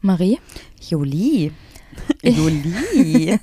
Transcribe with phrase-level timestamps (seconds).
[0.00, 0.38] Marie?
[0.80, 1.52] Juli.
[2.22, 3.38] Juli.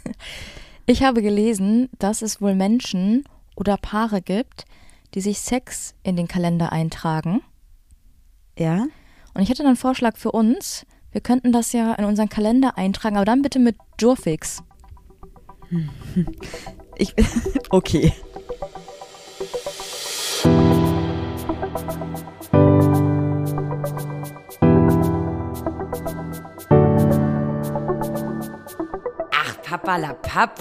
[0.86, 3.24] Ich habe gelesen, dass es wohl Menschen
[3.56, 4.66] oder Paare gibt,
[5.14, 7.42] die sich Sex in den Kalender eintragen.
[8.58, 8.88] ja?
[9.34, 10.86] Und ich hätte dann einen Vorschlag für uns.
[11.12, 14.64] Wir könnten das ja in unseren Kalender eintragen, aber dann bitte mit Jurfix.
[16.98, 17.14] Ich,
[17.72, 18.14] okay.
[29.86, 30.60] Ach, Papa la Papp.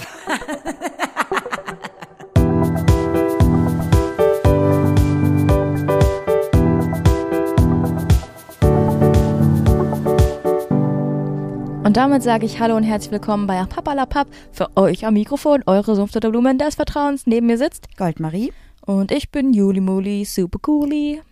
[11.85, 14.27] Und damit sage ich Hallo und herzlich willkommen bei Papalapap.
[14.53, 17.27] Für euch am Mikrofon, eure Sumpfdotter Blumen des Vertrauens.
[17.27, 18.53] Neben mir sitzt Goldmarie,
[18.85, 21.23] und ich bin Juli Muli, super cooli.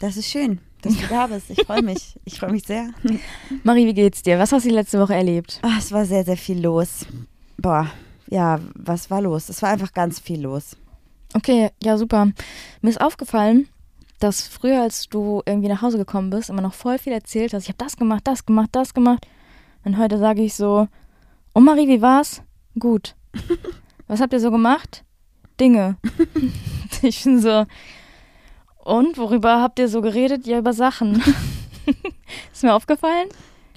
[0.00, 1.50] das ist schön, dass du da bist.
[1.50, 2.18] Ich freue mich.
[2.24, 2.90] Ich freue mich sehr.
[3.62, 4.38] Marie, wie geht's dir?
[4.38, 5.60] Was hast du die letzte Woche erlebt?
[5.62, 7.06] Ah, es war sehr, sehr viel los.
[7.56, 7.90] Boah,
[8.28, 9.48] ja, was war los?
[9.48, 10.76] Es war einfach ganz viel los.
[11.34, 12.26] Okay, ja, super.
[12.80, 13.68] Mir ist aufgefallen,
[14.20, 17.64] dass früher, als du irgendwie nach Hause gekommen bist, immer noch voll viel erzählt hast.
[17.64, 19.26] Ich habe das gemacht, das gemacht, das gemacht.
[19.84, 20.88] Und heute sage ich so,
[21.54, 22.42] oh Marie, wie war's?
[22.78, 23.14] Gut.
[24.06, 25.04] Was habt ihr so gemacht?
[25.60, 25.96] Dinge.
[27.02, 27.66] ich bin so,
[28.84, 30.46] und worüber habt ihr so geredet?
[30.46, 31.22] Ja, über Sachen.
[32.52, 33.28] ist mir aufgefallen?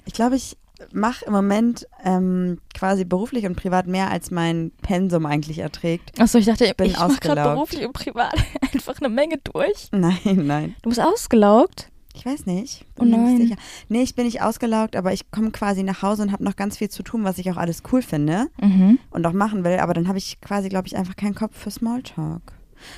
[0.04, 0.56] Ich glaube, ich
[0.92, 6.20] mache im Moment ähm, quasi beruflich und privat mehr, als mein Pensum eigentlich erträgt.
[6.20, 8.32] Achso, ich dachte, ich, bin ich mache gerade beruflich und privat
[8.72, 9.88] einfach eine Menge durch.
[9.92, 10.76] Nein, nein.
[10.82, 11.90] Du bist ausgelaugt?
[12.14, 12.84] Ich weiß nicht.
[12.96, 13.36] Oh Bin nicht nein.
[13.38, 13.56] sicher.
[13.88, 16.76] Nee, ich bin nicht ausgelaugt, aber ich komme quasi nach Hause und habe noch ganz
[16.76, 18.98] viel zu tun, was ich auch alles cool finde Mhm.
[19.10, 19.78] und auch machen will.
[19.78, 22.42] Aber dann habe ich quasi, glaube ich, einfach keinen Kopf für Smalltalk.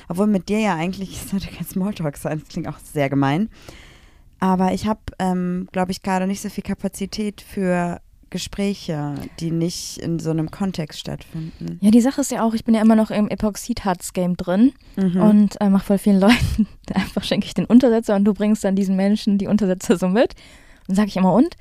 [0.09, 3.49] Obwohl mit dir ja eigentlich, es sollte kein Smalltalk sein, das klingt auch sehr gemein.
[4.39, 8.01] Aber ich habe, ähm, glaube ich, gerade nicht so viel Kapazität für
[8.31, 11.77] Gespräche, die nicht in so einem Kontext stattfinden.
[11.81, 15.21] Ja, die Sache ist ja auch, ich bin ja immer noch im Epoxid-Harz-Game drin Mhm.
[15.21, 18.75] und äh, mache voll vielen Leuten, einfach schenke ich den Untersetzer und du bringst dann
[18.75, 20.33] diesen Menschen die Untersetzer so mit.
[20.87, 21.55] Und sage ich immer, und?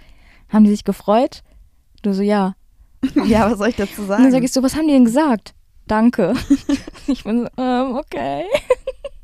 [0.49, 1.43] Haben die sich gefreut?
[2.03, 2.55] Du so, ja.
[3.27, 4.23] ja, was soll ich dazu Und sagen?
[4.23, 5.55] dann sage ich so, was haben die denn gesagt?
[5.91, 6.35] Danke.
[7.09, 8.45] ich bin so, ähm, okay.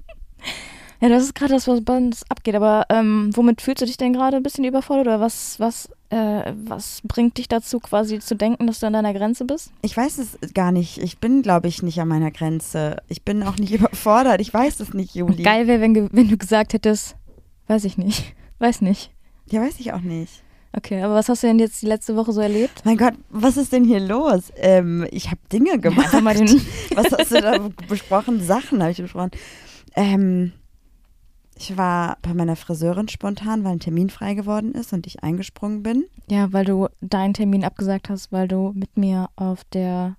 [1.01, 2.57] ja, das ist gerade das, was bei uns abgeht.
[2.57, 5.07] Aber ähm, womit fühlst du dich denn gerade ein bisschen überfordert?
[5.07, 9.15] Oder was, was, äh, was bringt dich dazu, quasi zu denken, dass du an deiner
[9.15, 9.71] Grenze bist?
[9.83, 10.99] Ich weiß es gar nicht.
[10.99, 12.97] Ich bin, glaube ich, nicht an meiner Grenze.
[13.07, 14.41] Ich bin auch nicht überfordert.
[14.41, 15.45] Ich weiß es nicht, Juli.
[15.45, 17.15] Geil wäre, wenn, wenn du gesagt hättest,
[17.69, 18.35] weiß ich nicht.
[18.59, 19.13] Weiß nicht.
[19.49, 20.43] Ja, weiß ich auch nicht.
[20.77, 22.83] Okay, aber was hast du denn jetzt die letzte Woche so erlebt?
[22.85, 24.53] Mein Gott, was ist denn hier los?
[24.57, 26.13] Ähm, ich habe Dinge gemacht.
[26.13, 26.49] Den.
[26.95, 28.43] was hast du da besprochen?
[28.43, 29.31] Sachen habe ich besprochen.
[29.95, 30.53] Ähm,
[31.59, 35.83] ich war bei meiner Friseurin spontan, weil ein Termin frei geworden ist und ich eingesprungen
[35.83, 36.05] bin.
[36.29, 40.17] Ja, weil du deinen Termin abgesagt hast, weil du mit mir auf der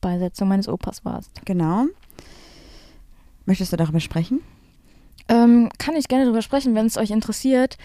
[0.00, 1.44] Beisetzung meines Opas warst.
[1.44, 1.84] Genau.
[3.44, 4.40] Möchtest du darüber sprechen?
[5.28, 7.76] Ähm, kann ich gerne drüber sprechen, wenn es euch interessiert.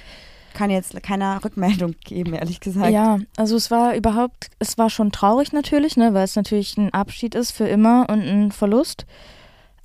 [0.53, 2.91] Kann jetzt keiner Rückmeldung geben, ehrlich gesagt.
[2.91, 6.94] Ja, also es war überhaupt, es war schon traurig natürlich, ne, weil es natürlich ein
[6.94, 9.06] Abschied ist für immer und ein Verlust.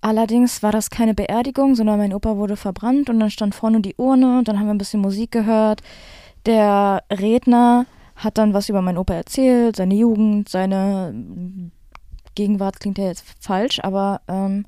[0.00, 3.96] Allerdings war das keine Beerdigung, sondern mein Opa wurde verbrannt und dann stand vorne die
[3.96, 5.80] Urne und dann haben wir ein bisschen Musik gehört.
[6.46, 11.14] Der Redner hat dann was über meinen Opa erzählt, seine Jugend, seine
[12.34, 14.66] Gegenwart klingt ja jetzt falsch, aber ähm,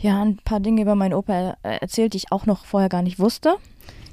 [0.00, 3.02] ja, ein paar Dinge über meinen Opa äh, erzählt, die ich auch noch vorher gar
[3.02, 3.56] nicht wusste.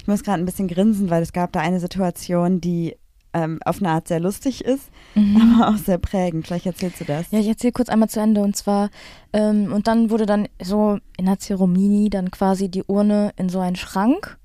[0.05, 2.95] Ich muss gerade ein bisschen grinsen, weil es gab da eine Situation, die
[3.33, 6.45] ähm, auf eine Art sehr lustig ist, aber auch sehr prägend.
[6.45, 7.31] Vielleicht erzählst du das.
[7.31, 8.41] Ja, ich erzähle kurz einmal zu Ende.
[8.41, 8.91] Und zwar,
[9.33, 13.59] ähm, und dann wurde dann so in der Zeremonie dann quasi die Urne in so
[13.59, 14.37] einen Schrank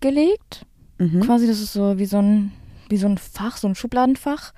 [0.00, 0.66] gelegt.
[0.98, 1.20] Mhm.
[1.20, 2.52] Quasi, das ist so wie so ein,
[2.90, 4.52] wie so ein Fach, so ein Schubladenfach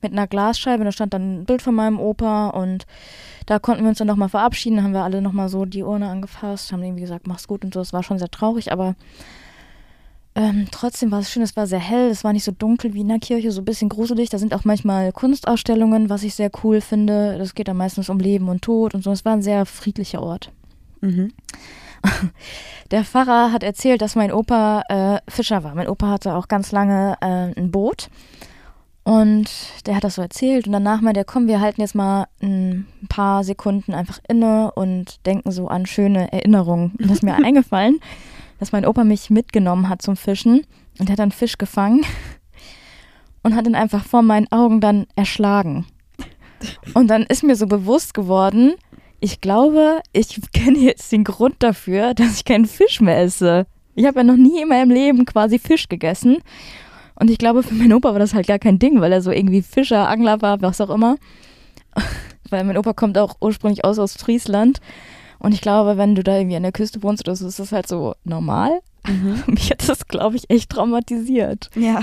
[0.00, 0.82] mit einer Glasscheibe.
[0.82, 2.86] Da stand dann ein Bild von meinem Opa und
[3.44, 4.78] da konnten wir uns dann nochmal verabschieden.
[4.78, 7.74] Da haben wir alle nochmal so die Urne angefasst, haben irgendwie gesagt, mach's gut und
[7.74, 7.80] so.
[7.80, 8.96] Das war schon sehr traurig, aber
[10.36, 13.02] ähm, trotzdem war es schön, es war sehr hell, es war nicht so dunkel wie
[13.02, 14.30] in der Kirche, so ein bisschen gruselig.
[14.30, 17.38] Da sind auch manchmal Kunstausstellungen, was ich sehr cool finde.
[17.38, 19.12] Das geht dann meistens um Leben und Tod und so.
[19.12, 20.50] Es war ein sehr friedlicher Ort.
[21.00, 21.32] Mhm.
[22.90, 25.74] Der Pfarrer hat erzählt, dass mein Opa äh, Fischer war.
[25.74, 28.08] Mein Opa hatte auch ganz lange äh, ein Boot.
[29.04, 29.50] Und
[29.86, 30.66] der hat das so erzählt.
[30.66, 35.24] Und danach meinte er, komm, wir halten jetzt mal ein paar Sekunden einfach inne und
[35.26, 36.92] denken so an schöne Erinnerungen.
[36.98, 38.00] Und das ist mir eingefallen,
[38.64, 40.64] dass mein Opa mich mitgenommen hat zum Fischen.
[40.98, 42.00] Und hat dann Fisch gefangen
[43.42, 45.84] und hat ihn einfach vor meinen Augen dann erschlagen.
[46.94, 48.72] Und dann ist mir so bewusst geworden,
[49.20, 53.66] ich glaube, ich kenne jetzt den Grund dafür, dass ich keinen Fisch mehr esse.
[53.96, 56.38] Ich habe ja noch nie in meinem Leben quasi Fisch gegessen.
[57.16, 59.30] Und ich glaube, für meinen Opa war das halt gar kein Ding, weil er so
[59.30, 61.16] irgendwie Fischer, Angler war, was auch immer.
[62.48, 64.80] weil mein Opa kommt auch ursprünglich aus Ostfriesland.
[65.44, 67.70] Und ich glaube, wenn du da irgendwie an der Küste wohnst oder so, ist das
[67.70, 68.80] halt so normal.
[69.46, 71.68] Mich hat das, glaube ich, echt traumatisiert.
[71.74, 72.02] Ja.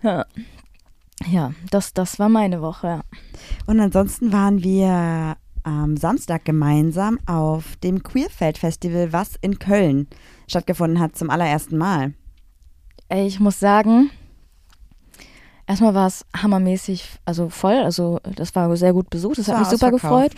[0.00, 0.26] Ja,
[1.26, 2.86] ja das, das war meine Woche.
[2.86, 3.00] Ja.
[3.66, 10.06] Und ansonsten waren wir am Samstag gemeinsam auf dem Queerfeld Festival, was in Köln
[10.46, 12.14] stattgefunden hat zum allerersten Mal.
[13.12, 14.10] Ich muss sagen,
[15.66, 19.60] erstmal war es hammermäßig, also voll, also das war sehr gut besucht, das hat War
[19.62, 20.32] mich super gefreut.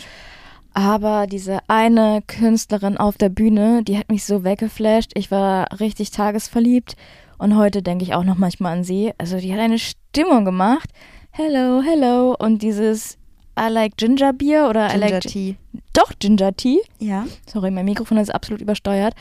[0.73, 5.11] Aber diese eine Künstlerin auf der Bühne, die hat mich so weggeflasht.
[5.15, 6.95] Ich war richtig tagesverliebt
[7.37, 9.11] und heute denke ich auch noch manchmal an sie.
[9.17, 10.89] Also die hat eine Stimmung gemacht.
[11.31, 13.17] Hello, hello und dieses
[13.59, 15.55] I like Ginger Beer oder I Ginger like Tea.
[15.93, 16.79] doch Ginger Tea.
[16.99, 17.25] Ja.
[17.51, 19.13] Sorry, mein Mikrofon ist absolut übersteuert,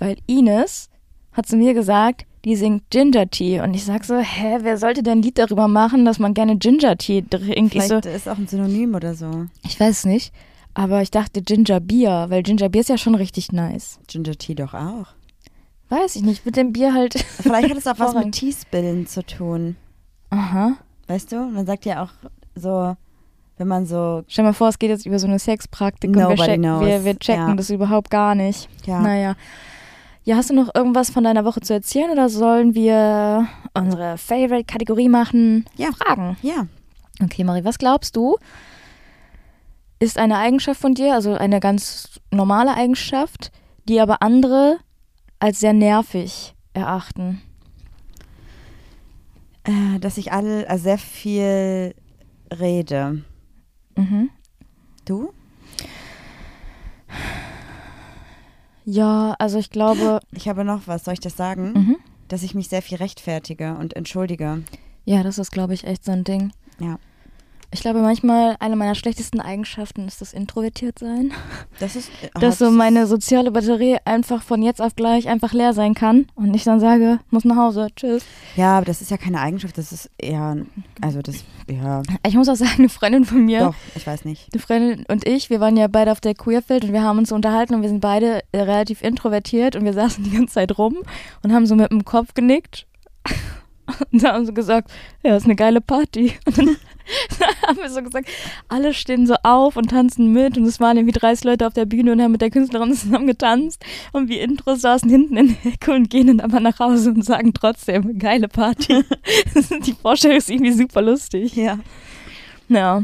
[0.00, 0.88] weil Ines
[1.32, 5.02] hat zu mir gesagt, die singt Ginger Tea und ich sag so, hä, wer sollte
[5.04, 7.74] denn ein Lied darüber machen, dass man gerne Ginger Tea trinkt?
[7.74, 9.46] Ich Vielleicht so, ist auch ein Synonym oder so.
[9.64, 10.32] ich weiß nicht,
[10.78, 13.98] aber ich dachte Ginger Beer, weil Ginger Beer ist ja schon richtig nice.
[14.06, 15.06] Ginger Tea doch auch.
[15.90, 17.14] Weiß ich nicht, mit dem Bier halt.
[17.40, 18.32] Vielleicht hat es auch was mit.
[18.34, 19.76] Teespillen zu tun.
[20.30, 20.74] Aha.
[21.06, 21.36] Weißt du?
[21.36, 22.10] Man sagt ja auch
[22.54, 22.94] so,
[23.56, 26.22] wenn man so, Stell mal vor, es geht jetzt über so eine Sexpraktik und wir,
[26.24, 26.84] Nobody check, knows.
[26.86, 27.54] wir, wir checken Ja.
[27.54, 28.68] das überhaupt gar nicht.
[28.86, 29.00] ja.
[29.00, 29.34] Naja.
[30.24, 35.08] Ja, hast du noch irgendwas von deiner Woche zu erzählen oder sollen wir unsere Favorite-Kategorie
[35.08, 35.64] machen?
[35.76, 35.88] Ja.
[35.92, 36.36] Fragen.
[36.42, 36.66] Ja.
[37.24, 38.36] Okay, Marie, was glaubst du?
[40.00, 43.50] Ist eine Eigenschaft von dir, also eine ganz normale Eigenschaft,
[43.88, 44.78] die aber andere
[45.40, 47.40] als sehr nervig erachten?
[49.64, 51.94] Äh, dass ich alle, also sehr viel
[52.58, 53.24] rede.
[53.96, 54.30] Mhm.
[55.04, 55.32] Du?
[58.84, 61.72] Ja, also ich glaube, Ich habe noch was, soll ich das sagen?
[61.72, 61.96] mhm.
[62.28, 64.62] Dass ich mich sehr viel rechtfertige und entschuldige.
[65.06, 66.52] ja, das ist, glaube ich, echt so ein Ding.
[66.78, 66.98] Ja.
[67.70, 71.32] Ich glaube, manchmal eine meiner schlechtesten Eigenschaften ist das Introvertiertsein.
[71.78, 72.08] Das ist.
[72.22, 75.92] äh, Dass so das- meine soziale Batterie einfach von jetzt auf gleich einfach leer sein
[75.92, 78.24] kann und ich dann sage, muss nach Hause, tschüss.
[78.56, 80.56] Ja, aber das ist ja keine Eigenschaft, das ist eher.
[81.02, 81.44] Also, das.
[81.70, 82.00] Ja.
[82.26, 84.48] Ich muss auch sagen, eine Freundin von mir, Doch, ich weiß nicht.
[84.52, 87.28] eine Freundin und ich, wir waren ja beide auf der Queerfield und wir haben uns
[87.28, 90.78] so unterhalten und wir sind beide äh, relativ introvertiert und wir saßen die ganze Zeit
[90.78, 90.96] rum
[91.42, 92.86] und haben so mit dem Kopf genickt
[94.12, 94.90] und haben so gesagt,
[95.22, 96.32] ja, ist eine geile Party.
[96.46, 96.76] Und dann
[97.66, 98.28] haben wir so gesagt,
[98.68, 101.86] alle stehen so auf und tanzen mit und es waren irgendwie 30 Leute auf der
[101.86, 105.72] Bühne und haben mit der Künstlerin zusammen getanzt und wir Intros saßen hinten in der
[105.72, 109.04] Ecke und gehen dann aber nach Hause und sagen trotzdem, geile Party.
[109.86, 111.54] die Vorstellung ist irgendwie super lustig.
[111.56, 111.78] Ja.
[112.68, 113.02] Ja.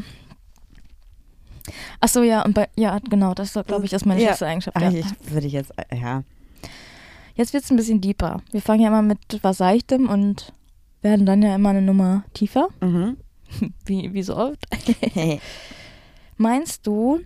[2.01, 4.35] Ach so, ja, und bei, ja, genau, das glaube ich, ist meine Ja.
[4.41, 4.79] Eigenschaft.
[4.81, 4.91] Ja.
[4.91, 5.73] ich würde ich jetzt.
[5.77, 6.23] äh, Ja.
[7.37, 8.43] Jetzt wird es ein bisschen deeper.
[8.53, 10.53] Wir fangen ja immer mit was Seichtem und
[11.03, 13.17] werden dann ja immer eine Nummer tiefer, Mhm.
[13.87, 14.65] wie, wie so oft.
[16.37, 17.21] Meinst du,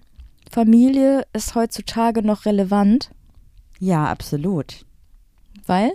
[0.50, 3.10] Familie ist heutzutage noch relevant?
[3.80, 4.84] Ja, absolut.
[5.66, 5.92] Weil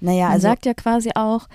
[0.00, 0.48] Naja, man also.
[0.48, 1.48] sagt ja quasi auch,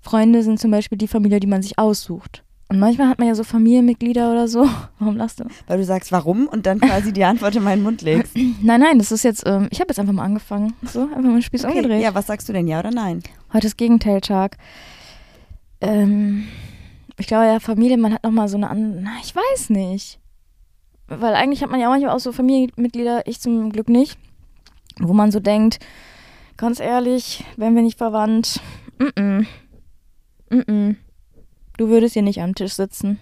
[0.00, 2.44] Freunde sind zum Beispiel die Familie, die man sich aussucht.
[2.70, 4.68] Und manchmal hat man ja so Familienmitglieder oder so.
[4.98, 5.44] Warum lachst du?
[5.66, 8.36] weil du sagst, warum und dann quasi die Antwort in meinen Mund legst.
[8.62, 10.74] Nein, nein, das ist jetzt, ähm, ich habe jetzt einfach mal angefangen.
[10.82, 12.02] So, einfach mal den Spieß umgedreht.
[12.02, 13.22] ja, was sagst du denn, ja oder nein?
[13.54, 14.58] Heute ist Gegenteil-Tag.
[15.80, 16.46] Ähm,
[17.18, 20.18] ich glaube ja, Familie, man hat nochmal so eine andere, na, ich weiß nicht.
[21.08, 24.18] Weil eigentlich hat man ja manchmal auch so Familienmitglieder, ich zum Glück nicht,
[24.98, 25.78] wo man so denkt,
[26.56, 28.60] ganz ehrlich, wären wir nicht verwandt,
[28.98, 29.46] mm
[30.50, 30.96] -mm.
[31.76, 33.18] du würdest hier nicht am Tisch sitzen.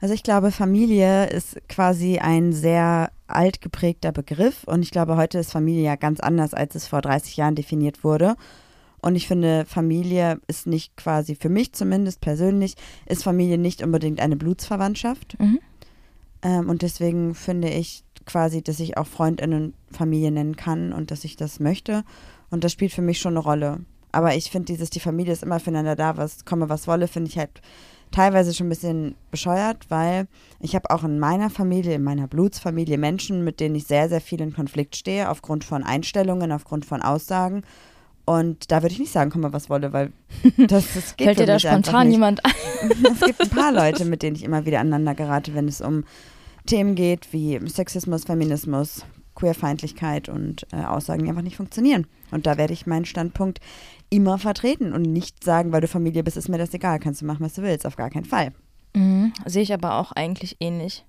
[0.00, 5.38] Also ich glaube, Familie ist quasi ein sehr alt geprägter Begriff und ich glaube, heute
[5.38, 8.36] ist Familie ja ganz anders, als es vor 30 Jahren definiert wurde.
[9.04, 14.18] Und ich finde, Familie ist nicht quasi, für mich zumindest persönlich, ist Familie nicht unbedingt
[14.18, 15.38] eine Blutsverwandtschaft.
[15.38, 15.58] Mhm.
[16.40, 21.24] Ähm, und deswegen finde ich quasi, dass ich auch Freundinnen Familie nennen kann und dass
[21.24, 22.02] ich das möchte.
[22.48, 23.80] Und das spielt für mich schon eine Rolle.
[24.10, 27.28] Aber ich finde dieses, die Familie ist immer füreinander da, was komme, was wolle, finde
[27.28, 27.60] ich halt
[28.10, 30.28] teilweise schon ein bisschen bescheuert, weil
[30.60, 34.22] ich habe auch in meiner Familie, in meiner Blutsfamilie Menschen, mit denen ich sehr, sehr
[34.22, 37.64] viel in Konflikt stehe, aufgrund von Einstellungen, aufgrund von Aussagen.
[38.26, 40.12] Und da würde ich nicht sagen, komme, was wolle, weil
[40.56, 42.52] das, das geht Fällt dir da spontan jemand ein?
[43.12, 46.04] Es gibt ein paar Leute, mit denen ich immer wieder aneinander gerate, wenn es um
[46.66, 49.04] Themen geht wie Sexismus, Feminismus,
[49.34, 52.06] Queerfeindlichkeit und äh, Aussagen, die einfach nicht funktionieren.
[52.30, 53.60] Und da werde ich meinen Standpunkt
[54.08, 57.26] immer vertreten und nicht sagen, weil du Familie bist, ist mir das egal, kannst du
[57.26, 58.52] machen, was du willst, auf gar keinen Fall.
[58.94, 61.04] Mhm, sehe ich aber auch eigentlich ähnlich.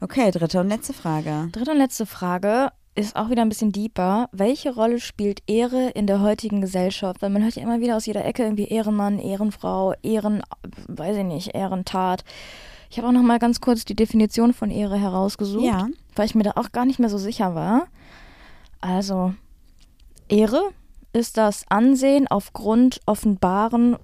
[0.00, 1.48] Okay, dritte und letzte Frage.
[1.52, 2.72] Dritte und letzte Frage.
[2.94, 4.28] Ist auch wieder ein bisschen deeper.
[4.32, 7.22] Welche Rolle spielt Ehre in der heutigen Gesellschaft?
[7.22, 10.42] Weil man hört ja immer wieder aus jeder Ecke irgendwie Ehrenmann, Ehrenfrau, Ehren,
[10.88, 12.24] weiß ich nicht, Ehrentat.
[12.90, 15.86] Ich habe auch noch mal ganz kurz die Definition von Ehre herausgesucht, Ja.
[16.16, 17.86] weil ich mir da auch gar nicht mehr so sicher war.
[18.80, 19.34] Also,
[20.28, 20.60] Ehre
[21.12, 23.96] ist das Ansehen aufgrund offenbaren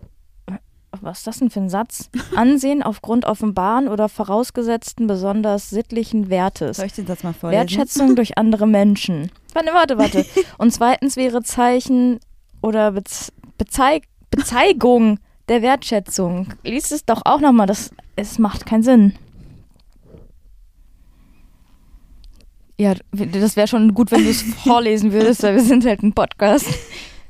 [1.01, 2.11] was ist das denn für ein Satz?
[2.35, 6.77] Ansehen aufgrund offenbaren oder vorausgesetzten besonders sittlichen Wertes.
[6.79, 7.61] Soll ich den Satz mal vorlesen?
[7.61, 9.31] Wertschätzung durch andere Menschen.
[9.55, 10.27] Warte, warte, warte.
[10.59, 12.21] Und zweitens wäre Zeichen
[12.61, 16.49] oder Bez Bezeig Bezeigung der Wertschätzung.
[16.63, 19.15] Lies es doch auch nochmal, das es macht keinen Sinn.
[22.79, 26.13] Ja, das wäre schon gut, wenn du es vorlesen würdest, weil wir sind halt ein
[26.13, 26.67] Podcast.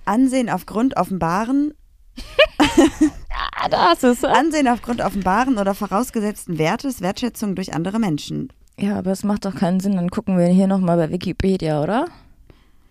[0.04, 1.74] Ansehen aufgrund offenbaren,
[3.58, 4.24] Ah, da ist es.
[4.24, 8.52] Ansehen aufgrund offenbaren oder vorausgesetzten Wertes, Wertschätzung durch andere Menschen.
[8.78, 9.96] Ja, aber es macht doch keinen Sinn.
[9.96, 12.06] Dann gucken wir hier nochmal bei Wikipedia, oder?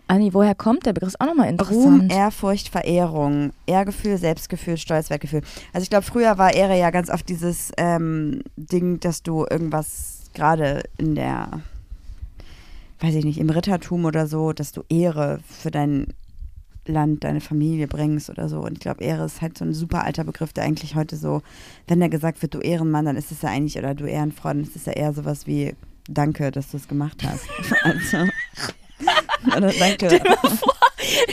[0.08, 1.10] Anni, woher kommt der Begriff?
[1.10, 2.12] Ist auch nochmal Ruhm, interessant.
[2.12, 5.42] Ehrfurcht, Verehrung, Ehrgefühl, Selbstgefühl, Stolz, Wertgefühl.
[5.74, 10.30] Also ich glaube, früher war Ehre ja ganz oft dieses ähm, Ding, dass du irgendwas
[10.34, 11.62] gerade in der,
[13.00, 16.08] weiß ich nicht, im Rittertum oder so, dass du Ehre für dein
[16.88, 18.60] Land, deine Familie bringst oder so.
[18.60, 21.42] Und ich glaube, Ehre ist halt so ein super alter Begriff, der eigentlich heute so,
[21.88, 24.62] wenn da gesagt wird, du Ehrenmann, dann ist es ja eigentlich, oder du Ehrenfrau, dann
[24.64, 25.76] ist es ja eher sowas wie,
[26.08, 27.46] danke, dass du es gemacht hast.
[27.84, 28.18] also,
[29.58, 30.22] oder danke.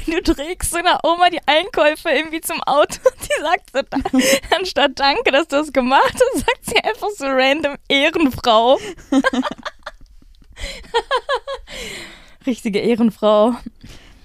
[0.06, 4.18] Du trägst so einer Oma die Einkäufe irgendwie zum Auto und die sagt so, da-
[4.58, 8.78] anstatt Danke, dass du das gemacht hast, sagt sie einfach so random Ehrenfrau.
[12.46, 13.54] Richtige Ehrenfrau.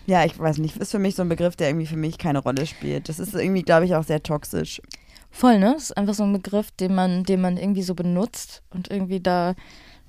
[0.07, 0.77] Ja, ich weiß nicht.
[0.77, 3.09] Ist für mich so ein Begriff, der irgendwie für mich keine Rolle spielt.
[3.09, 4.81] Das ist irgendwie, glaube ich, auch sehr toxisch.
[5.29, 5.73] Voll, ne?
[5.73, 9.19] Das ist einfach so ein Begriff, den man, den man irgendwie so benutzt und irgendwie
[9.19, 9.53] da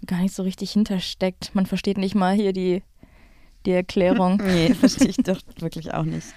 [0.07, 1.53] gar nicht so richtig hintersteckt.
[1.55, 2.85] Man versteht nicht mal hier die,
[3.67, 4.41] die Erklärung.
[4.47, 6.29] Nee, verstehe ich doch wirklich auch nicht.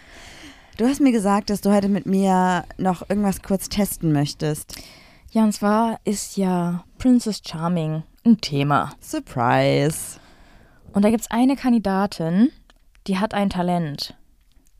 [0.77, 4.75] Du hast mir gesagt, dass du heute mit mir noch irgendwas kurz testen möchtest.
[5.29, 8.91] Ja, und zwar ist ja Princess Charming ein Thema.
[8.99, 10.19] Surprise.
[10.93, 12.51] Und da gibt es eine Kandidatin,
[13.07, 14.15] die hat ein Talent.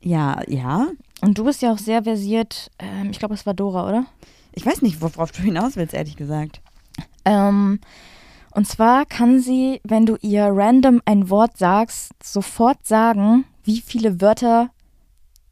[0.00, 0.88] Ja, ja.
[1.20, 2.70] Und du bist ja auch sehr versiert.
[2.78, 4.06] Ähm, ich glaube, es war Dora, oder?
[4.52, 6.60] Ich weiß nicht, worauf du hinaus willst, ehrlich gesagt.
[7.24, 7.80] Ähm,
[8.54, 14.20] und zwar kann sie, wenn du ihr random ein Wort sagst, sofort sagen, wie viele
[14.20, 14.70] Wörter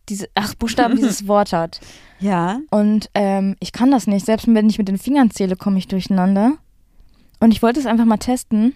[0.08, 1.80] diese, ach, Buchstaben dieses Wort hat.
[2.18, 2.60] Ja.
[2.70, 4.26] Und ähm, ich kann das nicht.
[4.26, 6.54] Selbst wenn ich mit den Fingern zähle, komme ich durcheinander.
[7.38, 8.74] Und ich wollte es einfach mal testen,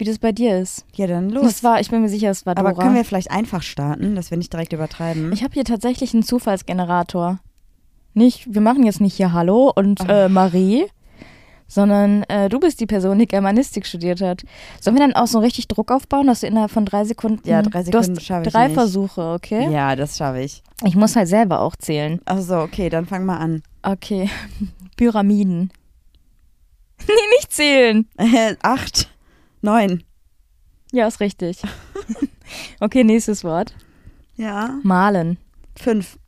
[0.00, 0.84] wie das bei dir ist.
[0.94, 1.64] Ja, dann Das los.
[1.64, 2.70] war, ich bin mir sicher, es war Dora.
[2.70, 5.32] Aber können wir vielleicht einfach starten, dass wir nicht direkt übertreiben?
[5.32, 7.38] Ich habe hier tatsächlich einen Zufallsgenerator.
[8.14, 10.86] Nicht, wir machen jetzt nicht hier Hallo und äh, Marie,
[11.68, 14.42] sondern äh, du bist die Person, die Germanistik studiert hat.
[14.80, 17.48] Sollen wir dann auch so richtig Druck aufbauen, dass du innerhalb von drei Sekunden.
[17.48, 18.74] Ja, drei du Sekunden schaffe ich drei nicht.
[18.74, 19.70] Versuche, okay?
[19.70, 20.62] ja, das schaffe ich.
[20.84, 22.20] Ich muss halt selber auch zählen.
[22.24, 23.62] Ach so, okay, dann fang mal an.
[23.82, 24.28] Okay.
[24.96, 25.70] Pyramiden.
[27.06, 28.08] nee, nicht zählen.
[28.16, 29.08] Äh, acht,
[29.62, 30.02] neun.
[30.92, 31.62] Ja, ist richtig.
[32.80, 33.74] okay, nächstes Wort.
[34.36, 34.78] Ja.
[34.82, 35.38] Malen.
[35.76, 36.18] Fünf.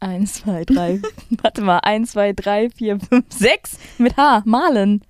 [0.00, 1.00] Eins, zwei, drei.
[1.42, 1.78] Warte mal.
[1.78, 3.78] Eins, zwei, drei, vier, fünf, sechs.
[3.98, 4.42] Mit H.
[4.44, 5.02] Malen.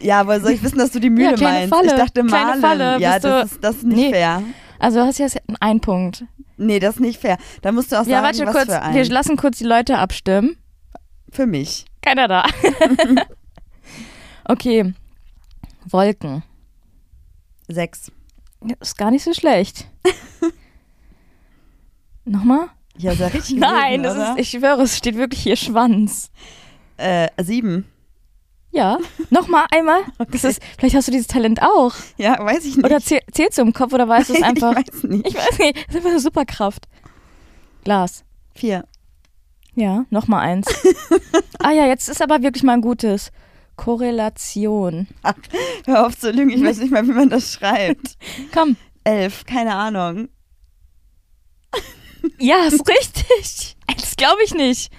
[0.00, 1.74] Ja, aber soll ich wissen, dass du die Mühle Ja, kleine meinst?
[1.74, 1.86] Falle.
[1.88, 2.60] Ich dachte Kleine malen.
[2.60, 4.10] Falle, ja, das ist, das ist nicht Nee.
[4.12, 4.42] fair.
[4.78, 6.24] Also du hast jetzt einen Punkt.
[6.56, 7.36] Nee, das ist nicht fair.
[7.62, 8.64] Da musst du auch Ja, sagen, warte was kurz.
[8.66, 9.10] für Wir ein.
[9.10, 10.56] lassen kurz die Leute abstimmen.
[11.30, 11.84] Für mich.
[12.00, 12.46] Keiner da.
[14.44, 14.94] okay.
[15.84, 16.42] Wolken.
[17.68, 18.10] Sechs.
[18.80, 19.86] Ist gar nicht so schlecht.
[22.24, 22.68] Nochmal?
[22.96, 26.30] Ja, ja richtig Nein, das ist, ich schwöre, es steht wirklich hier Schwanz.
[26.96, 27.86] Äh, sieben.
[28.70, 28.98] Ja.
[29.30, 30.00] Nochmal einmal.
[30.30, 31.94] Das ist, vielleicht hast du dieses Talent auch.
[32.16, 32.84] Ja, weiß ich nicht.
[32.84, 34.72] Oder zähl, zählst du im Kopf oder weißt du es einfach?
[34.72, 35.26] ich weiß nicht.
[35.26, 35.76] Ich weiß nicht.
[35.76, 36.88] Das ist einfach eine Superkraft.
[37.84, 38.24] Glas.
[38.54, 38.84] Vier.
[39.74, 40.66] Ja, nochmal eins.
[41.60, 43.30] ah ja, jetzt ist aber wirklich mal ein gutes.
[43.78, 45.06] Korrelation.
[45.86, 48.18] Hör auf zu lügen, ich weiß nicht mal, wie man das schreibt.
[48.52, 48.76] Komm.
[49.04, 50.28] Elf, keine Ahnung.
[52.38, 53.76] Ja, ist richtig.
[53.86, 54.92] Das glaube ich nicht.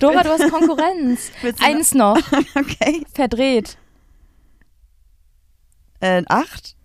[0.00, 1.30] Dora, du hast Konkurrenz.
[1.60, 2.18] Eins noch.
[2.56, 3.04] Okay.
[3.12, 3.76] Verdreht.
[6.00, 6.76] Äh, acht.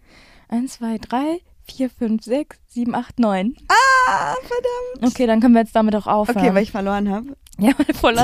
[0.50, 3.56] Eins, zwei, drei, vier, fünf, sechs, sieben, acht, neun.
[3.70, 5.14] Ah, verdammt.
[5.14, 6.38] Okay, dann können wir jetzt damit auch aufhören.
[6.38, 7.36] Okay, weil ich verloren habe.
[7.68, 8.16] Ja, weil, voll,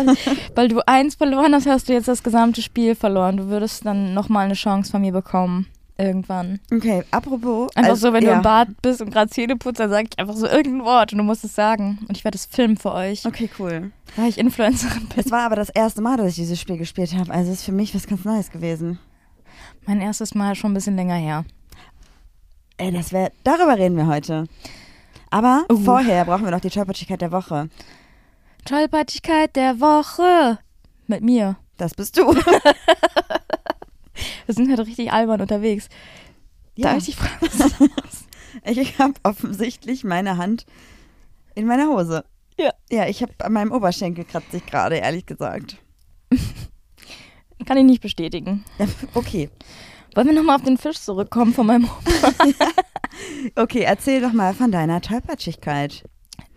[0.55, 3.37] weil du eins verloren hast, hast du jetzt das gesamte Spiel verloren.
[3.37, 5.67] Du würdest dann nochmal eine Chance von mir bekommen.
[5.97, 6.59] Irgendwann.
[6.73, 7.69] Okay, apropos.
[7.75, 8.31] Einfach also, so, wenn ja.
[8.31, 11.13] du im Bad bist und gerade Zähne putzt, dann sage ich einfach so irgendein Wort
[11.13, 11.99] und du musst es sagen.
[12.09, 13.91] Und ich werde es filmen für euch, Okay, cool.
[14.17, 15.19] weil ich Influencerin bin.
[15.23, 17.31] Es war aber das erste Mal, dass ich dieses Spiel gespielt habe.
[17.31, 18.99] Also es ist für mich was ganz Neues gewesen.
[19.85, 21.45] Mein erstes Mal schon ein bisschen länger her.
[22.77, 24.47] Ey, das wäre, darüber reden wir heute.
[25.29, 25.77] Aber Uh.
[25.77, 27.69] vorher brauchen wir noch die Tollpatschigkeit der Woche.
[28.65, 30.57] Tollpatschigkeit der Woche.
[31.05, 31.57] Mit mir.
[31.77, 32.35] Das bist du.
[34.45, 35.89] Wir sind heute richtig albern unterwegs.
[36.75, 36.89] Ja.
[36.89, 38.25] Darf ich dich fragen, was du machst?
[38.63, 40.65] Ich habe offensichtlich meine Hand
[41.55, 42.23] in meiner Hose.
[42.57, 42.71] Ja.
[42.89, 45.75] Ja, ich habe an meinem Oberschenkel kratzt sich gerade, ehrlich gesagt.
[47.65, 48.63] Kann ich nicht bestätigen.
[49.13, 49.49] Okay.
[50.15, 51.89] Wollen wir nochmal auf den Fisch zurückkommen von meinem
[53.55, 56.05] Okay, erzähl doch mal von deiner Tollpatschigkeit.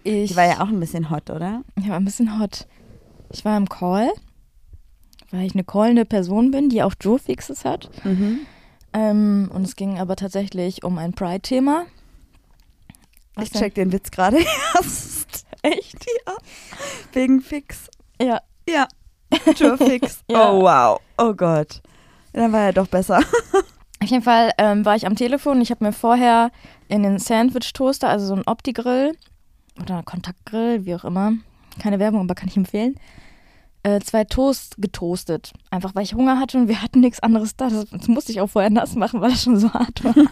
[0.05, 1.63] Ich Die war ja auch ein bisschen hot, oder?
[1.77, 2.67] Ich war ein bisschen hot.
[3.31, 4.11] Ich war im Call,
[5.31, 7.91] weil ich eine callende Person bin, die auch Joe-Fixes hat.
[8.05, 8.41] Mhm.
[8.93, 11.85] Ähm, und es ging aber tatsächlich um ein Pride-Thema.
[13.41, 14.39] Ich check den Witz gerade
[14.75, 15.47] erst.
[15.63, 16.07] Echt?
[16.27, 16.35] Ja.
[17.13, 17.89] Wegen Fix.
[18.21, 18.41] Ja.
[18.69, 18.89] Ja.
[19.57, 20.21] Joe Fix.
[20.31, 20.51] Ja.
[20.51, 21.01] Oh, wow.
[21.19, 21.83] Oh Gott.
[22.33, 23.19] Dann war er doch besser.
[24.03, 25.61] Auf jeden Fall ähm, war ich am Telefon.
[25.61, 26.51] Ich habe mir vorher
[26.89, 29.17] in den Sandwich-Toaster, also so ein Opti-Grill
[29.81, 31.33] oder Kontaktgrill, wie auch immer,
[31.79, 32.97] keine Werbung, aber kann ich empfehlen,
[33.83, 35.53] äh, zwei Toast getoastet.
[35.71, 37.69] Einfach weil ich Hunger hatte und wir hatten nichts anderes da.
[37.69, 40.15] Das, das musste ich auch vorher nass machen, weil das schon so hart war.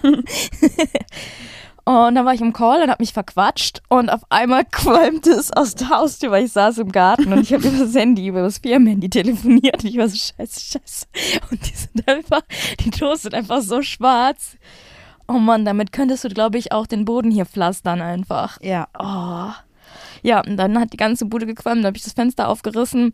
[1.88, 5.52] Und dann war ich im Call und habe mich verquatscht und auf einmal qualmte es
[5.52, 8.42] aus der Haustür, weil ich saß im Garten und ich habe über das Handy, über
[8.42, 11.06] das Firmenhandy telefoniert und ich war so scheiße, scheiße.
[11.48, 12.42] Und die sind einfach,
[12.80, 14.56] die Toast sind einfach so schwarz.
[15.28, 18.59] Oh Mann, damit könntest du, glaube ich, auch den Boden hier pflastern einfach.
[18.62, 18.88] Ja.
[18.99, 19.52] Oh.
[20.23, 23.12] Ja, und dann hat die ganze Bude gequalmt, dann habe ich das Fenster aufgerissen.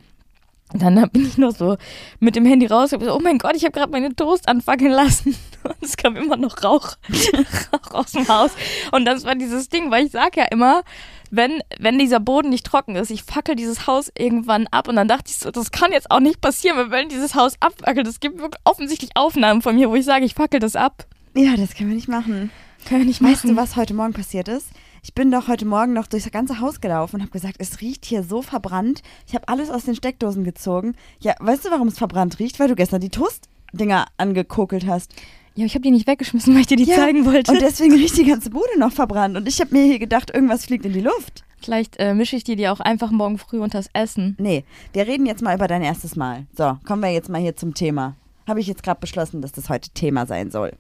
[0.73, 1.77] Und dann bin ich noch so
[2.19, 2.93] mit dem Handy raus.
[2.93, 5.37] Hab so, oh mein Gott, ich habe gerade meine Toast anfackeln lassen.
[5.63, 6.97] Und es kam immer noch Rauch,
[7.73, 8.53] Rauch aus dem Haus.
[8.91, 10.83] Und das war dieses Ding, weil ich sag ja immer,
[11.31, 14.89] wenn, wenn dieser Boden nicht trocken ist, ich fackel dieses Haus irgendwann ab.
[14.89, 17.55] Und dann dachte ich so, das kann jetzt auch nicht passieren, weil wenn dieses Haus
[17.61, 21.07] abfackelt, es gibt wirklich offensichtlich Aufnahmen von mir, wo ich sage, ich fackel das ab.
[21.35, 22.51] Ja, das können wir nicht machen.
[22.87, 23.33] Können wir nicht machen.
[23.33, 24.69] Weißt du, was heute Morgen passiert ist?
[25.03, 28.05] Ich bin doch heute Morgen noch durchs ganze Haus gelaufen und habe gesagt, es riecht
[28.05, 29.03] hier so verbrannt.
[29.27, 30.95] Ich habe alles aus den Steckdosen gezogen.
[31.21, 32.61] Ja, weißt du, warum es verbrannt riecht?
[32.61, 35.15] Weil du gestern die Toastdinger angekokelt hast.
[35.55, 37.53] Ja, ich habe die nicht weggeschmissen, weil ich dir die ja, zeigen wollte.
[37.53, 39.37] Und deswegen riecht die ganze Bude noch verbrannt.
[39.37, 41.45] Und ich habe mir hier gedacht, irgendwas fliegt in die Luft.
[41.61, 44.37] Vielleicht äh, mische ich dir die auch einfach morgen früh unters Essen.
[44.39, 46.47] Nee, wir reden jetzt mal über dein erstes Mal.
[46.57, 48.17] So, kommen wir jetzt mal hier zum Thema.
[48.47, 50.73] Habe ich jetzt gerade beschlossen, dass das heute Thema sein soll.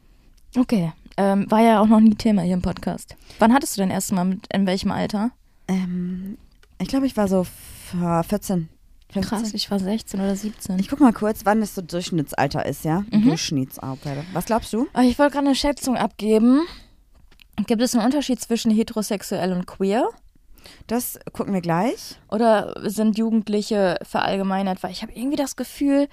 [0.57, 0.93] Okay.
[1.17, 3.17] Ähm, war ja auch noch nie Thema hier im Podcast.
[3.39, 5.31] Wann hattest du dein erstes Mal mit, in welchem Alter?
[5.69, 6.39] Ähm,
[6.79, 7.95] ich glaube, ich war so f-
[8.29, 8.69] 14.
[9.13, 9.23] 15.
[9.23, 10.79] Krass, ich war 16 oder 17.
[10.79, 13.05] Ich guck mal kurz, wann es so Durchschnittsalter ist, ja?
[13.11, 13.25] Mhm.
[13.25, 14.25] Durchschnittsalter.
[14.33, 14.87] Was glaubst du?
[14.95, 16.63] Aber ich wollte gerade eine Schätzung abgeben.
[17.67, 20.09] Gibt es einen Unterschied zwischen heterosexuell und queer?
[20.87, 22.17] Das gucken wir gleich.
[22.31, 24.83] Oder sind Jugendliche verallgemeinert?
[24.83, 26.09] Weil ich habe irgendwie das Gefühl,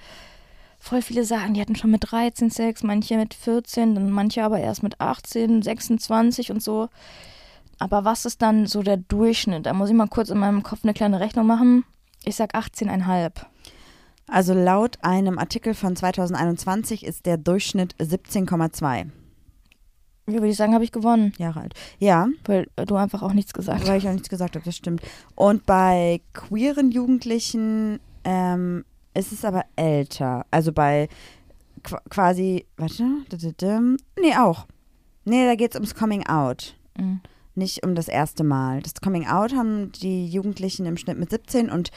[0.80, 4.58] voll viele sagen, die hatten schon mit 13 Sex, manche mit 14, dann manche aber
[4.58, 6.88] erst mit 18, 26 und so.
[7.78, 9.66] Aber was ist dann so der Durchschnitt?
[9.66, 11.84] Da muss ich mal kurz in meinem Kopf eine kleine Rechnung machen.
[12.24, 13.30] Ich sag 18,5.
[14.26, 19.06] Also laut einem Artikel von 2021 ist der Durchschnitt 17,2
[20.26, 21.32] Wie würde ich sagen, habe ich gewonnen.
[21.38, 21.74] Jahre alt.
[21.98, 24.02] Ja, Weil du einfach auch nichts gesagt weil hast.
[24.02, 25.02] ich auch nichts gesagt habe, das stimmt.
[25.34, 28.84] Und bei queeren Jugendlichen ähm,
[29.20, 30.46] ist es aber älter.
[30.50, 31.08] Also bei
[31.82, 33.04] qu quasi, warte,
[34.20, 34.66] nee, auch.
[35.24, 36.76] Nee, da geht es ums Coming Out.
[36.98, 37.20] Mhm.
[37.54, 38.82] nicht um das erste Mal.
[38.82, 41.90] Das Coming Out haben die Jugendlichen im Schnitt mit 17 und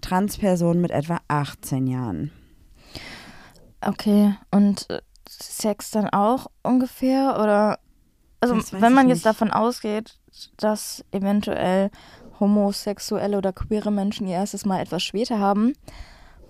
[0.00, 2.32] Transpersonen mit etwa 18 Jahren.
[3.80, 7.38] Okay, und äh, Sex dann auch ungefähr?
[7.40, 7.78] Oder,
[8.40, 9.26] also wenn man jetzt nicht.
[9.26, 10.18] davon ausgeht,
[10.56, 11.90] dass eventuell
[12.40, 15.74] homosexuelle oder queere Menschen ihr erstes Mal etwas später haben,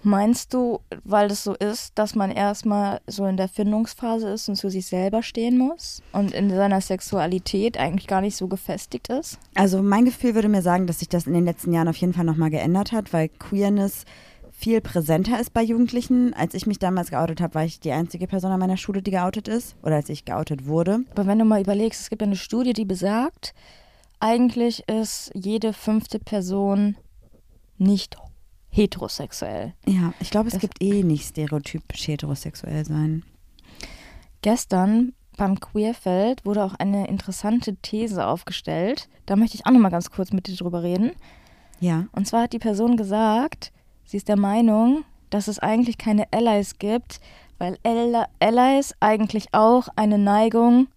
[0.02, 4.56] meinst du, weil das so ist, dass man erstmal so in der Findungsphase ist und
[4.56, 9.38] zu sich selber stehen muss und in seiner Sexualität eigentlich gar nicht so gefestigt ist?
[9.54, 12.12] Also mein Gefühl würde mir sagen, dass sich das in den letzten Jahren auf jeden
[12.12, 14.04] Fall nochmal geändert hat, weil Queerness
[14.60, 16.34] viel präsenter ist bei Jugendlichen.
[16.34, 19.10] Als ich mich damals geoutet habe, war ich die einzige Person an meiner Schule, die
[19.10, 19.74] geoutet ist.
[19.82, 21.00] Oder als ich geoutet wurde.
[21.12, 23.54] Aber wenn du mal überlegst, es gibt ja eine Studie, die besagt,
[24.18, 26.96] eigentlich ist jede fünfte Person
[27.78, 28.18] nicht
[28.70, 29.74] heterosexuell.
[29.86, 33.24] Ja, ich glaube, es Das- gibt eh nicht stereotypisch heterosexuell sein.
[34.42, 39.08] Gestern beim Queerfeld wurde auch eine interessante These aufgestellt.
[39.26, 41.12] Da möchte ich auch noch mal ganz kurz mit dir drüber reden.
[41.80, 42.06] Ja.
[42.12, 43.72] Und zwar hat die Person gesagt,
[44.04, 47.20] sie ist der Meinung, dass es eigentlich keine Allies gibt,
[47.58, 47.78] weil
[48.40, 50.88] Allies eigentlich auch eine Neigung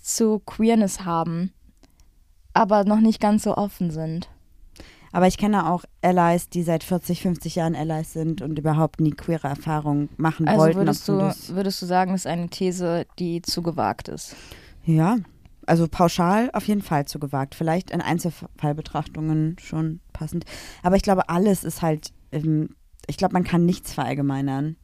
[0.00, 1.52] zu Queerness haben,
[2.52, 4.28] aber noch nicht ganz so offen sind.
[5.16, 9.12] Aber ich kenne auch Allies, die seit 40, 50 Jahren Allies sind und überhaupt nie
[9.12, 10.80] queere Erfahrungen machen Also wollten.
[10.80, 14.36] würdest du, würdest du sagen, das ist eine These, die zu gewagt ist?
[14.84, 15.16] Ja,
[15.64, 17.54] also pauschal auf jeden Fall zu gewagt.
[17.54, 20.44] Vielleicht in Einzelfallbetrachtungen schon passend.
[20.82, 24.76] Aber ich glaube, alles ist halt, ich glaube, man kann nichts verallgemeinern.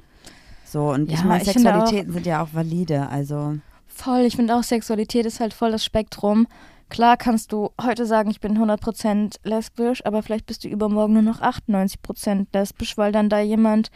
[0.64, 3.58] So, und Ja, ich meine, ich Sexualitäten sind ja auch valide, also.
[3.86, 6.46] Voll, ich finde auch Sexualität ist halt voll das Spektrum.
[6.92, 11.22] Klar kannst du heute sagen, ich bin 100% lesbisch, aber vielleicht bist du übermorgen nur
[11.22, 13.90] noch 98% lesbisch, weil dann da jemand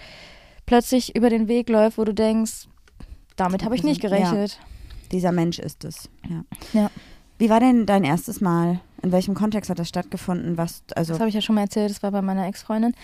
[0.64, 2.68] plötzlich über den Weg läuft, wo du denkst,
[3.36, 4.08] damit habe ich nicht Ja.
[4.08, 4.58] gerechnet.
[5.12, 6.08] Dieser Mensch ist es.
[6.26, 6.44] Ja.
[6.72, 6.90] Ja.
[7.36, 8.80] Wie war denn dein erstes Mal?
[9.02, 10.56] In welchem Kontext hat das stattgefunden?
[10.56, 12.94] Was, also, Das habe ich ja schon mal erzählt, das war bei meiner Ex-Freundin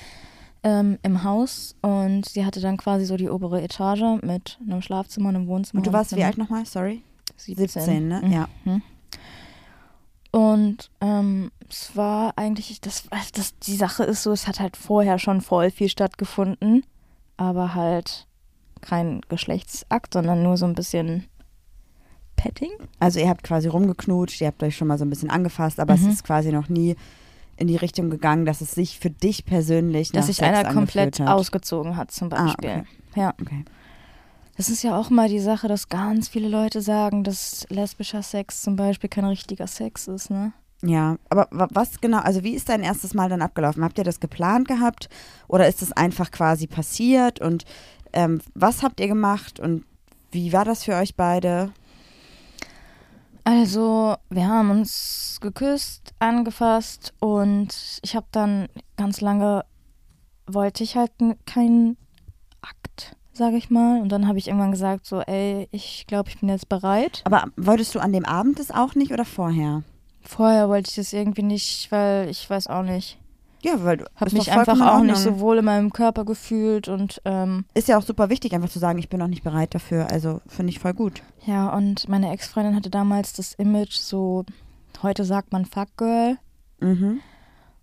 [0.62, 5.28] ähm, im Haus und sie hatte dann quasi so die obere Etage mit einem Schlafzimmer
[5.28, 5.80] und einem Wohnzimmer.
[5.80, 6.64] und du warst wie einem alt nochmal?
[6.64, 7.02] Sorry?
[7.36, 8.22] 17, 17, ne?
[8.24, 8.32] Mhm.
[8.32, 8.48] Ja.
[10.32, 15.18] Und ähm, es war eigentlich, das, das, die Sache ist so, es hat halt vorher
[15.18, 16.84] schon voll viel stattgefunden,
[17.36, 18.26] aber halt
[18.80, 21.26] kein Geschlechtsakt, sondern nur so ein bisschen
[22.36, 22.70] Petting.
[22.98, 25.96] Also ihr habt quasi rumgeknutscht, ihr habt euch schon mal so ein bisschen angefasst, aber
[25.96, 26.06] Mhm.
[26.08, 26.96] es ist quasi noch nie
[27.56, 31.28] in die Richtung gegangen, dass es sich für dich persönlich Dass sich einer komplett hat.
[31.28, 32.70] ausgezogen hat, zum Ah, Beispiel.
[32.70, 32.82] okay.
[33.14, 33.34] Ja.
[33.40, 33.64] Okay.
[34.56, 38.62] Das ist ja auch mal die Sache, dass ganz viele Leute sagen, dass lesbischer Sex
[38.62, 40.52] zum Beispiel kein richtiger Sex ist, ne?
[40.84, 43.84] Ja, aber wa- was genau, also wie ist dein erstes Mal dann abgelaufen?
[43.84, 45.08] Habt ihr das geplant gehabt
[45.48, 47.64] oder ist es einfach quasi passiert und
[48.12, 49.84] ähm, was habt ihr gemacht und
[50.32, 51.72] wie war das für euch beide?
[53.44, 59.64] Also, wir haben uns geküsst, angefasst und ich habe dann ganz lange
[60.46, 61.12] wollte ich halt
[61.46, 61.96] keinen
[62.60, 64.00] Akt, sage ich mal.
[64.00, 67.22] Und dann habe ich irgendwann gesagt, so, ey, ich glaube, ich bin jetzt bereit.
[67.24, 69.82] Aber wolltest du an dem Abend das auch nicht oder vorher?
[70.22, 73.18] Vorher wollte ich das irgendwie nicht, weil ich weiß auch nicht.
[73.62, 77.22] Ja, weil du Habe mich einfach auch nicht so wohl in meinem Körper gefühlt und
[77.24, 80.10] ähm, Ist ja auch super wichtig, einfach zu sagen, ich bin noch nicht bereit dafür.
[80.10, 81.22] Also finde ich voll gut.
[81.46, 84.44] ja, und meine Ex-Freundin hatte damals das Image so,
[85.02, 86.38] heute sagt man Fuckgirl.
[86.80, 87.20] Mhm.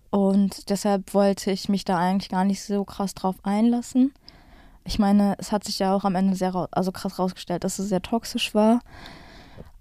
[0.10, 4.14] Und deshalb wollte ich mich da eigentlich gar nicht so krass drauf einlassen.
[4.84, 7.90] Ich meine, es hat sich ja auch am Ende sehr also krass rausgestellt, dass es
[7.90, 8.82] sehr toxisch war.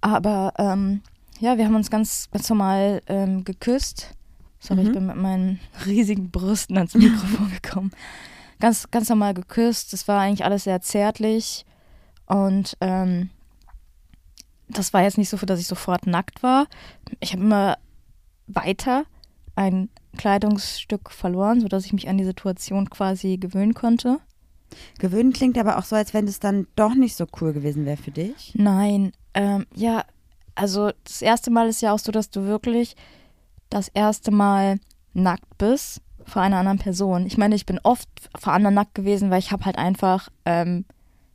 [0.01, 1.03] Aber ähm,
[1.41, 4.15] ja, wir haben uns ganz, ganz normal ähm, geküsst.
[4.61, 4.87] Sorry, Mhm.
[4.87, 7.91] ich bin mit meinen riesigen Brüsten ans Mikrofon gekommen.
[8.61, 9.93] Ganz, ganz normal geküsst.
[9.95, 11.65] Es war eigentlich alles sehr zärtlich.
[12.27, 13.31] Und ähm,
[14.69, 16.67] das war jetzt nicht so, dass ich sofort nackt war.
[17.21, 17.79] Ich habe immer
[18.47, 19.05] weiter
[19.55, 24.19] ein Kleidungsstück verloren, sodass ich mich an die Situation quasi gewöhnen konnte.
[24.99, 27.97] Gewöhnen klingt aber auch so, als wenn es dann doch nicht so cool gewesen wäre
[27.97, 28.53] für dich.
[28.57, 30.05] Nein, ähm, ja,
[30.55, 32.97] also das erste Mal ist ja auch so, dass du wirklich
[33.71, 34.79] das erste Mal
[35.15, 37.27] nackt bist vor einer anderen Person.
[37.27, 40.85] Ich meine, ich bin oft vor anderen nackt gewesen, weil ich habe halt einfach, ähm,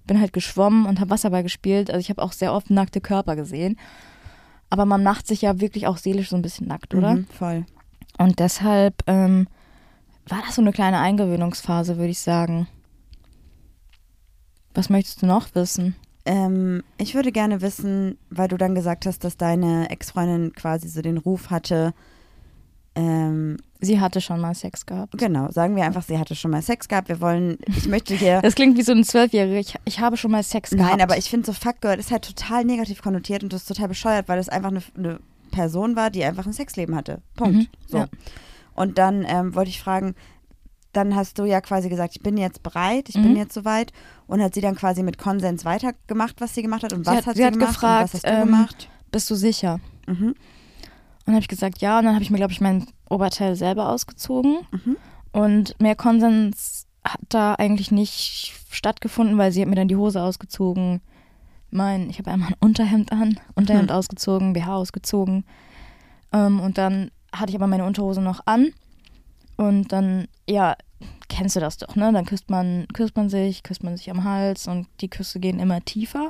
[0.05, 1.89] bin halt geschwommen und habe Wasserball gespielt.
[1.89, 3.77] Also ich habe auch sehr oft nackte Körper gesehen.
[4.69, 7.15] Aber man macht sich ja wirklich auch seelisch so ein bisschen nackt, oder?
[7.15, 7.65] Mhm, voll.
[8.17, 9.47] Und deshalb ähm,
[10.27, 12.67] war das so eine kleine Eingewöhnungsphase, würde ich sagen.
[14.73, 15.95] Was möchtest du noch wissen?
[16.25, 21.01] Ähm, ich würde gerne wissen, weil du dann gesagt hast, dass deine Ex-Freundin quasi so
[21.01, 21.93] den Ruf hatte,
[22.95, 25.17] ähm, Sie hatte schon mal Sex gehabt.
[25.17, 27.09] genau, sagen wir einfach, sie hatte schon mal Sex gehabt.
[27.09, 28.39] Wir wollen, ich möchte hier.
[28.43, 29.59] Das klingt wie so ein Zwölfjähriger.
[29.59, 30.89] Ich, ich habe schon mal Sex gehabt.
[30.89, 33.89] Nein, aber ich finde so Fuckgirl ist halt total negativ konnotiert und das ist total
[33.89, 35.19] bescheuert, weil es einfach eine, eine
[35.51, 37.21] Person war, die einfach ein Sexleben hatte.
[37.35, 37.55] Punkt.
[37.55, 37.97] Mhm, so.
[37.97, 38.07] ja.
[38.73, 40.15] Und dann ähm, wollte ich fragen,
[40.93, 43.37] dann hast du ja quasi gesagt, ich bin jetzt bereit, ich bin Mhm.
[43.37, 43.91] jetzt soweit.
[44.27, 46.93] Und hat sie dann quasi mit Konsens weitergemacht, was sie gemacht hat?
[46.93, 47.69] Und Sie was hat- hat sie sie, hat gemacht?
[47.73, 48.89] gefragt, was hast du ähm, gemacht?
[49.11, 49.79] Bist du sicher?
[50.07, 50.27] Mhm.
[50.29, 50.35] Und
[51.25, 51.99] dann habe ich gesagt, ja.
[51.99, 54.57] Und dann habe ich mir, glaube ich, mein Oberteil selber ausgezogen.
[54.71, 54.97] Mhm.
[55.31, 60.21] Und mehr Konsens hat da eigentlich nicht stattgefunden, weil sie hat mir dann die Hose
[60.21, 61.01] ausgezogen.
[61.71, 63.97] Mein, ich habe einmal ein Unterhemd an, Unterhemd Hm.
[63.97, 65.43] ausgezogen, BH ausgezogen.
[66.31, 68.73] Ähm, und dann hatte ich aber meine Unterhose noch an.
[69.55, 70.75] Und dann, ja,
[71.29, 72.11] kennst du das doch, ne?
[72.11, 75.59] Dann küsst man, küsst man sich, küsst man sich am Hals und die Küsse gehen
[75.59, 76.29] immer tiefer.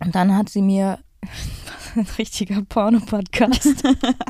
[0.00, 0.98] Und dann hat sie mir
[1.96, 3.84] ein richtiger Porno-Podcast.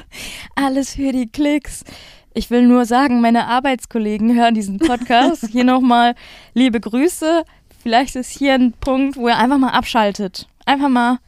[0.54, 1.84] Alles für die Klicks.
[2.34, 5.46] Ich will nur sagen, meine Arbeitskollegen hören diesen Podcast.
[5.50, 6.14] Hier nochmal
[6.54, 7.44] liebe Grüße.
[7.82, 10.48] Vielleicht ist hier ein Punkt, wo ihr einfach mal abschaltet.
[10.64, 11.18] Einfach mal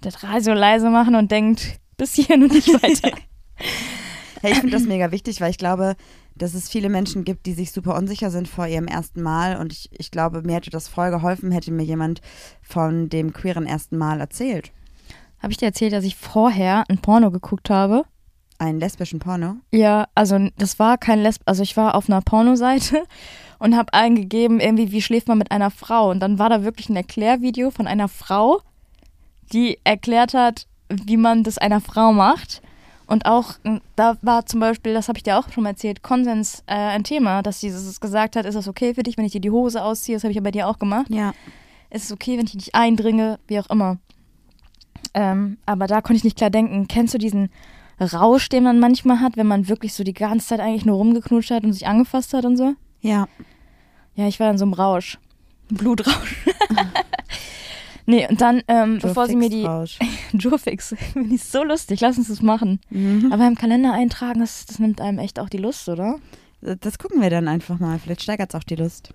[0.00, 3.16] das Radio leise machen und denkt, bis hierhin und nicht weiter.
[4.46, 5.96] Hey, ich finde das mega wichtig, weil ich glaube,
[6.36, 9.56] dass es viele Menschen gibt, die sich super unsicher sind vor ihrem ersten Mal.
[9.56, 12.20] Und ich, ich glaube, mir hätte das voll geholfen, hätte mir jemand
[12.62, 14.70] von dem queeren ersten Mal erzählt.
[15.40, 18.04] Habe ich dir erzählt, dass ich vorher ein Porno geguckt habe?
[18.58, 19.56] Einen lesbischen Porno.
[19.72, 23.02] Ja, also das war kein Lesb, also ich war auf einer Pornoseite
[23.58, 26.08] und habe eingegeben, irgendwie, wie schläft man mit einer Frau?
[26.08, 28.60] Und dann war da wirklich ein Erklärvideo von einer Frau,
[29.52, 32.62] die erklärt hat, wie man das einer Frau macht.
[33.06, 33.54] Und auch,
[33.94, 37.04] da war zum Beispiel, das habe ich dir auch schon mal erzählt, Konsens äh, ein
[37.04, 39.50] Thema, dass sie das gesagt hat, ist das okay für dich, wenn ich dir die
[39.50, 40.16] Hose ausziehe?
[40.16, 41.06] Das habe ich ja bei dir auch gemacht.
[41.08, 41.32] Ja.
[41.90, 43.38] Ist es okay, wenn ich dich eindringe?
[43.46, 43.98] Wie auch immer.
[45.14, 46.88] Ähm, aber da konnte ich nicht klar denken.
[46.88, 47.50] Kennst du diesen
[48.00, 51.52] Rausch, den man manchmal hat, wenn man wirklich so die ganze Zeit eigentlich nur rumgeknutscht
[51.52, 52.74] hat und sich angefasst hat und so?
[53.00, 53.28] Ja.
[54.16, 55.18] Ja, ich war in so einem Rausch.
[55.68, 56.46] Blutrausch.
[58.06, 59.62] nee, und dann, ähm, bevor sie mir die.
[60.32, 62.80] Jurfix, finde ich so lustig, lass uns das machen.
[62.90, 63.32] Mhm.
[63.32, 66.18] Aber im Kalender eintragen, das, das nimmt einem echt auch die Lust, oder?
[66.60, 67.98] Das gucken wir dann einfach mal.
[67.98, 69.12] Vielleicht steigert es auch die Lust.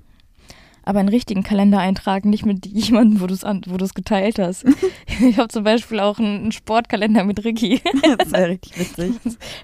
[0.84, 4.66] Aber einen richtigen Kalender eintragen, nicht mit jemandem, wo du es wo du's geteilt hast.
[5.22, 7.82] ich habe zum Beispiel auch einen, einen Sportkalender mit Ricky.
[8.18, 9.14] Das wäre richtig witzig.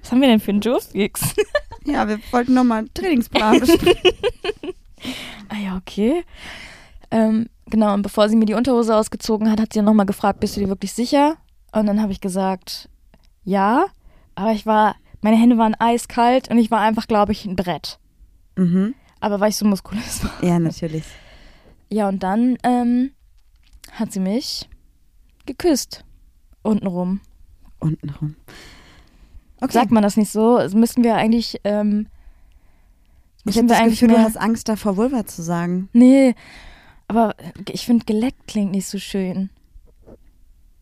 [0.01, 1.21] Was haben wir denn für einen Jurfix?
[1.85, 4.13] Ja, wir wollten nochmal einen Trainingsplan besprechen.
[5.49, 6.23] Ah ja, okay.
[7.11, 10.55] Ähm, genau, und bevor sie mir die Unterhose ausgezogen hat, hat sie nochmal gefragt, bist
[10.55, 11.37] du dir wirklich sicher?
[11.71, 12.89] Und dann habe ich gesagt,
[13.43, 13.85] ja.
[14.35, 17.99] Aber ich war, meine Hände waren eiskalt und ich war einfach, glaube ich, ein Brett.
[18.55, 18.93] mhm.
[19.19, 20.43] Aber weil ich so muskulös war.
[20.43, 21.03] Ja, natürlich.
[21.89, 23.11] Ja, und dann ähm,
[23.93, 24.69] hat sie mich
[25.45, 26.03] geküsst.
[26.61, 27.21] Untenrum.
[27.79, 28.35] Untenrum.
[29.61, 29.71] Okay.
[29.71, 30.57] Sagt man das nicht so?
[30.57, 32.07] Das müssten wir eigentlich, ähm,
[33.45, 35.87] ich habe das eigentlich Gefühl, du hast Angst davor, Vulva zu sagen.
[35.93, 36.35] Nee,
[37.07, 37.35] aber
[37.69, 39.49] ich finde, geleckt klingt nicht so schön.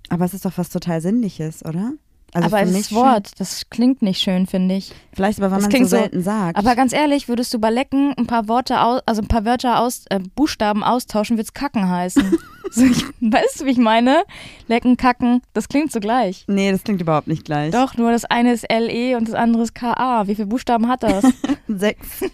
[0.09, 1.93] Aber es ist doch was total Sinnliches, oder?
[2.33, 4.91] Also aber das Wort, das klingt nicht schön, finde ich.
[5.13, 6.57] Vielleicht aber, wenn das man klingt so so- selten sagt.
[6.57, 9.79] Aber ganz ehrlich, würdest du bei Lecken ein paar Worte aus, also ein paar Wörter
[9.79, 12.37] aus, äh, Buchstaben austauschen, wird's Kacken heißen.
[12.71, 14.23] so, ich, weißt du, wie ich meine?
[14.67, 16.43] Lecken, Kacken, das klingt so gleich.
[16.47, 17.71] nee, das klingt überhaupt nicht gleich.
[17.71, 20.27] Doch, nur das eine ist LE und das andere ist KA.
[20.27, 21.23] Wie viele Buchstaben hat das?
[21.69, 22.19] Sechs.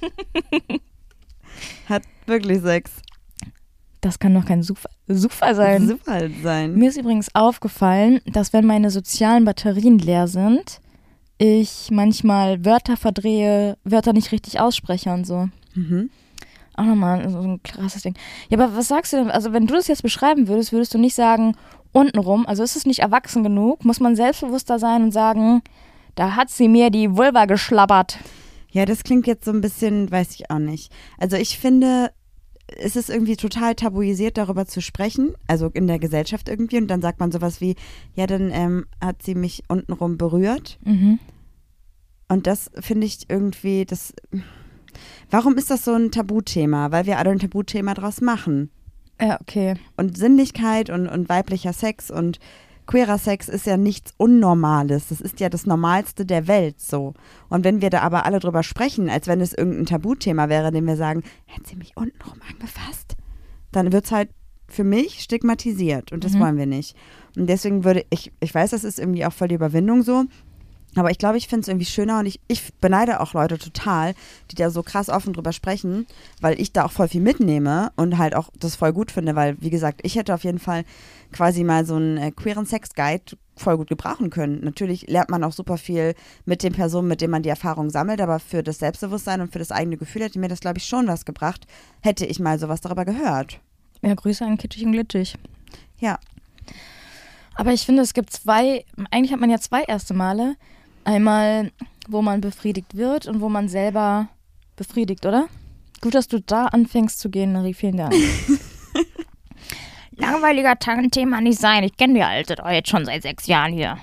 [1.88, 2.92] Hat wirklich sechs.
[4.02, 5.88] Das kann doch kein Zufall, Zufall sein.
[5.88, 6.76] Super halt sein.
[6.76, 10.82] Mir ist übrigens aufgefallen, dass wenn meine sozialen Batterien leer sind,
[11.38, 15.50] ich manchmal Wörter verdrehe, Wörter nicht richtig ausspreche und so.
[15.76, 16.10] Mhm.
[16.76, 18.16] Auch nochmal so ein krasses Ding.
[18.50, 19.32] Ja, aber was sagst du denn?
[19.32, 21.56] Also, wenn du das jetzt beschreiben würdest, würdest du nicht sagen,
[21.92, 23.86] untenrum, also ist es nicht erwachsen genug?
[23.86, 25.62] Muss man selbstbewusster sein und sagen,
[26.16, 28.18] da hat sie mir die Vulva geschlabbert.
[28.72, 30.92] Ja, das klingt jetzt so ein bisschen, weiß ich auch nicht.
[31.18, 32.12] Also ich finde,
[32.78, 36.78] es ist irgendwie total tabuisiert, darüber zu sprechen, also in der Gesellschaft irgendwie.
[36.78, 37.76] Und dann sagt man sowas wie,
[38.16, 40.80] ja, dann ähm, hat sie mich untenrum berührt.
[40.84, 41.20] Mhm.
[42.28, 44.14] Und das finde ich irgendwie, das.
[45.30, 46.92] Warum ist das so ein Tabuthema?
[46.92, 48.70] Weil wir alle ein Tabuthema draus machen.
[49.20, 49.76] Ja, okay.
[49.98, 52.40] Und Sinnlichkeit und, und weiblicher Sex und
[52.92, 55.08] queerer Sex ist ja nichts Unnormales.
[55.08, 57.14] Das ist ja das Normalste der Welt so.
[57.50, 60.86] Und wenn wir da aber alle drüber sprechen, als wenn es irgendein Tabuthema wäre, dem
[60.88, 63.16] wir sagen, hätten sie mich untenrum angefasst,
[63.72, 64.30] dann wird es halt
[64.68, 66.40] für mich stigmatisiert und das Mhm.
[66.40, 66.96] wollen wir nicht.
[67.38, 70.24] Und deswegen würde ich, ich weiß, das ist irgendwie auch voll die Überwindung so,
[70.96, 74.14] aber ich glaube, ich finde es irgendwie schöner und ich, ich beneide auch Leute total,
[74.52, 76.06] die da so krass offen drüber sprechen,
[76.42, 79.56] weil ich da auch voll viel mitnehme und halt auch das voll gut finde, weil,
[79.62, 80.84] wie gesagt, ich hätte auf jeden Fall
[81.32, 84.60] quasi mal so einen äh, queeren Sex-Guide voll gut gebrauchen können.
[84.64, 86.14] Natürlich lernt man auch super viel
[86.46, 89.60] mit den Personen, mit denen man die Erfahrung sammelt, aber für das Selbstbewusstsein und für
[89.60, 91.68] das eigene Gefühl hätte mir das, glaube ich, schon was gebracht,
[92.02, 93.60] hätte ich mal sowas darüber gehört.
[94.02, 95.36] Ja, Grüße an Kitschig und Glitschig.
[96.00, 96.18] Ja,
[97.56, 100.56] Aber ich finde, es gibt zwei, eigentlich hat man ja zwei erste Male.
[101.04, 101.72] Einmal,
[102.08, 104.28] wo man befriedigt wird und wo man selber
[104.76, 105.48] befriedigt, oder?
[106.02, 108.14] Gut, dass du da anfängst zu gehen, Marie, vielen Dank.
[110.12, 111.84] Langweiliger Thema nicht sein.
[111.84, 113.98] Ich kenne die Alte doch jetzt schon seit sechs Jahren hier.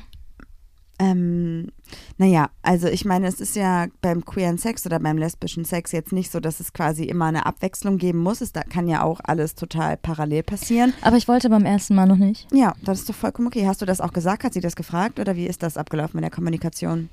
[0.98, 1.70] Ähm,
[2.16, 6.12] naja, also ich meine, es ist ja beim queeren Sex oder beim lesbischen Sex jetzt
[6.12, 8.40] nicht so, dass es quasi immer eine Abwechslung geben muss.
[8.40, 10.92] Es da kann ja auch alles total parallel passieren.
[11.02, 12.46] Aber ich wollte beim ersten Mal noch nicht.
[12.52, 13.66] Ja, das ist doch vollkommen okay.
[13.66, 14.44] Hast du das auch gesagt?
[14.44, 17.08] Hat sie das gefragt oder wie ist das abgelaufen mit der Kommunikation?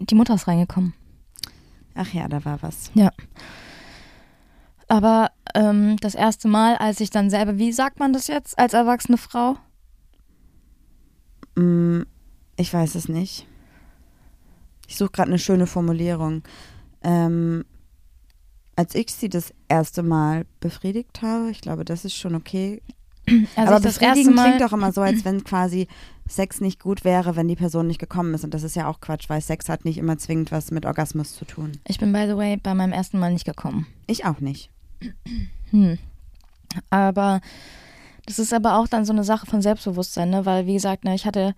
[0.00, 0.94] Die Mutter ist reingekommen.
[1.94, 2.90] Ach ja, da war was.
[2.94, 3.10] Ja.
[4.88, 8.74] Aber ähm, das erste Mal, als ich dann selber, wie sagt man das jetzt als
[8.74, 9.56] erwachsene Frau?
[11.56, 12.02] Mm,
[12.56, 13.46] ich weiß es nicht.
[14.86, 16.42] Ich suche gerade eine schöne Formulierung.
[17.02, 17.64] Ähm,
[18.76, 22.82] als ich sie das erste Mal befriedigt habe, ich glaube, das ist schon okay.
[23.56, 25.88] Also Aber ich das erste befriedigen klingt doch immer so, als wenn quasi
[26.28, 28.44] Sex nicht gut wäre, wenn die Person nicht gekommen ist.
[28.44, 31.34] Und das ist ja auch Quatsch, weil Sex hat nicht immer zwingend was mit Orgasmus
[31.34, 31.72] zu tun.
[31.86, 33.86] Ich bin, by the way, bei meinem ersten Mal nicht gekommen.
[34.06, 34.70] Ich auch nicht.
[35.70, 35.98] Hm.
[36.90, 37.40] Aber
[38.24, 40.46] das ist aber auch dann so eine Sache von Selbstbewusstsein, ne?
[40.46, 41.56] Weil, wie gesagt, ne, ich hatte.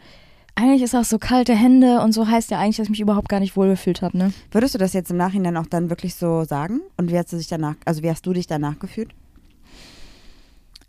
[0.61, 3.29] Eigentlich ist auch so kalte Hände und so heißt ja eigentlich, dass ich mich überhaupt
[3.29, 4.33] gar nicht wohlgefühlt habe, ne?
[4.51, 6.81] Würdest du das jetzt im Nachhinein auch dann wirklich so sagen?
[6.97, 9.15] Und wie hast du dich danach, also wie hast du dich danach gefühlt?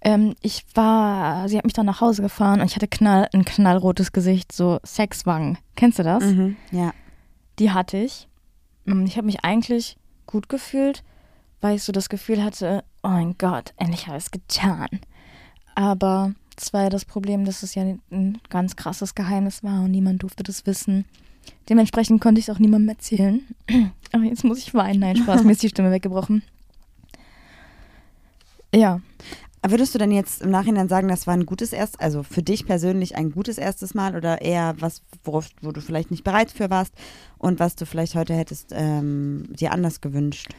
[0.01, 3.45] Ähm, ich war, sie hat mich dann nach Hause gefahren und ich hatte knall, ein
[3.45, 5.59] knallrotes Gesicht, so Sexwangen.
[5.75, 6.23] Kennst du das?
[6.23, 6.55] Mhm.
[6.71, 6.91] Ja.
[7.59, 8.27] Die hatte ich.
[9.05, 11.03] Ich habe mich eigentlich gut gefühlt,
[11.61, 14.87] weil ich so das Gefühl hatte, oh mein Gott, endlich habe ich es getan.
[15.75, 19.91] Aber es war ja das Problem, dass es ja ein ganz krasses Geheimnis war und
[19.91, 21.05] niemand durfte das wissen.
[21.67, 23.41] Dementsprechend konnte ich es auch niemandem erzählen.
[24.11, 24.99] Aber jetzt muss ich weinen.
[24.99, 26.43] Nein, Spaß, mir ist die Stimme weggebrochen.
[28.73, 29.01] Ja,
[29.67, 32.65] Würdest du denn jetzt im Nachhinein sagen, das war ein gutes erst, also für dich
[32.65, 36.69] persönlich ein gutes erstes Mal oder eher was, worauf, wo du vielleicht nicht bereit für
[36.69, 36.93] warst
[37.37, 40.53] und was du vielleicht heute hättest ähm, dir anders gewünscht?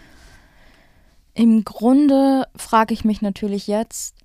[1.33, 4.17] Im Grunde frage ich mich natürlich jetzt,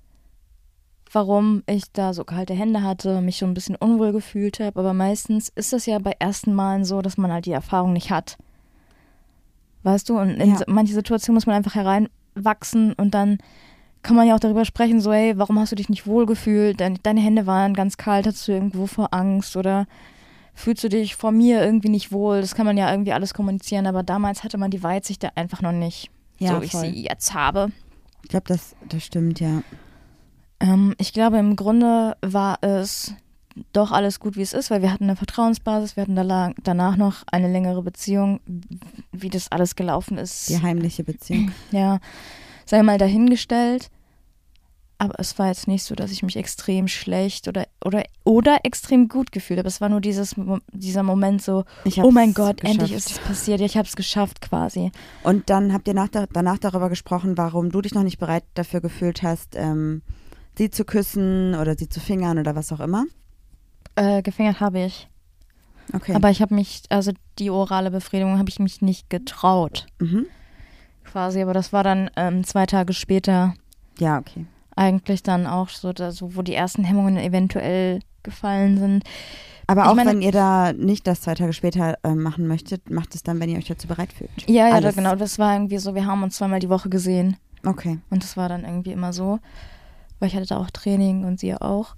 [1.12, 4.80] warum ich da so kalte Hände hatte, mich schon ein bisschen unwohl gefühlt habe.
[4.80, 8.12] Aber meistens ist es ja bei ersten Malen so, dass man halt die Erfahrung nicht
[8.12, 8.38] hat.
[9.84, 10.18] Weißt du?
[10.20, 10.58] Und in Ja.
[10.58, 13.38] so- manche Situationen muss man einfach hereinwachsen und dann
[14.02, 16.80] kann man ja auch darüber sprechen, so, hey, warum hast du dich nicht wohl gefühlt?
[16.80, 19.88] Deine, deine Hände waren ganz kalt, hattest du irgendwo vor Angst oder
[20.54, 22.42] fühlst du dich vor mir irgendwie nicht wohl?
[22.42, 25.62] Das kann man ja irgendwie alles kommunizieren, aber damals hatte man die Weitsicht da einfach
[25.62, 27.70] noch nicht Ja, so wie ich sie jetzt habe.
[28.24, 29.62] Ich glaube, das, das stimmt, ja.
[30.66, 33.14] Ähm, ich glaube, im Grunde war es
[33.72, 36.98] doch alles gut, wie es ist, weil wir hatten eine Vertrauensbasis, wir hatten da danach
[36.98, 38.42] noch eine längere Beziehung,
[39.12, 40.50] wie das alles gelaufen ist.
[40.50, 41.52] Die heimliche Beziehung.
[41.72, 42.00] Ja,
[42.66, 43.90] sei mal dahingestellt.
[44.98, 49.10] Aber es war jetzt nicht so, dass ich mich extrem schlecht oder, oder, oder extrem
[49.10, 49.68] gut gefühlt habe.
[49.68, 50.36] Es war nur dieses,
[50.72, 51.66] dieser Moment so,
[51.98, 53.12] oh mein Gott, endlich geschafft.
[53.12, 53.60] ist es passiert.
[53.60, 54.94] Ja, ich habe es geschafft quasi.
[55.24, 58.80] Und dann habt ihr nach, danach darüber gesprochen, warum du dich noch nicht bereit dafür
[58.80, 60.02] gefühlt hast, ähm,
[60.58, 63.06] sie zu küssen oder sie zu fingern oder was auch immer.
[63.96, 65.08] Äh, gefingert habe ich.
[65.94, 66.14] Okay.
[66.16, 69.86] Aber ich habe mich, also die orale Befriedigung habe ich mich nicht getraut.
[70.00, 70.26] mhm.
[71.04, 73.54] quasi, aber das war dann ähm, zwei Tage später
[74.00, 74.46] Ja, okay.
[74.76, 79.04] eigentlich dann auch so, da, so, wo die ersten Hemmungen eventuell gefallen sind.
[79.68, 82.90] Aber Ich auch meine- wenn ihr da nicht das zwei Tage später ähm, machen möchtet,
[82.90, 84.32] macht es dann, wenn ihr euch dazu bereit fühlt.
[84.50, 84.96] Ja, ja, Alles.
[84.96, 88.00] genau, das war irgendwie so, wir haben uns zweimal die Woche gesehen Okay.
[88.10, 89.40] und das war dann irgendwie immer so,
[90.20, 91.96] weil ich hatte da auch Training und sie auch.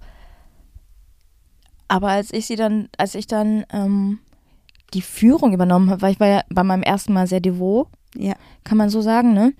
[1.88, 4.18] Aber als ich sie dann, als ich dann ähm,
[4.94, 8.34] die Führung übernommen habe, weil ich war ja bei meinem ersten Mal sehr devot, Ja.
[8.64, 9.52] kann man so sagen, ne?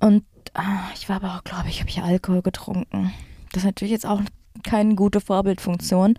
[0.00, 3.12] Und ah, ich war aber auch, glaube ich, habe ich Alkohol getrunken.
[3.52, 4.20] Das ist natürlich jetzt auch
[4.62, 6.18] keine gute Vorbildfunktion.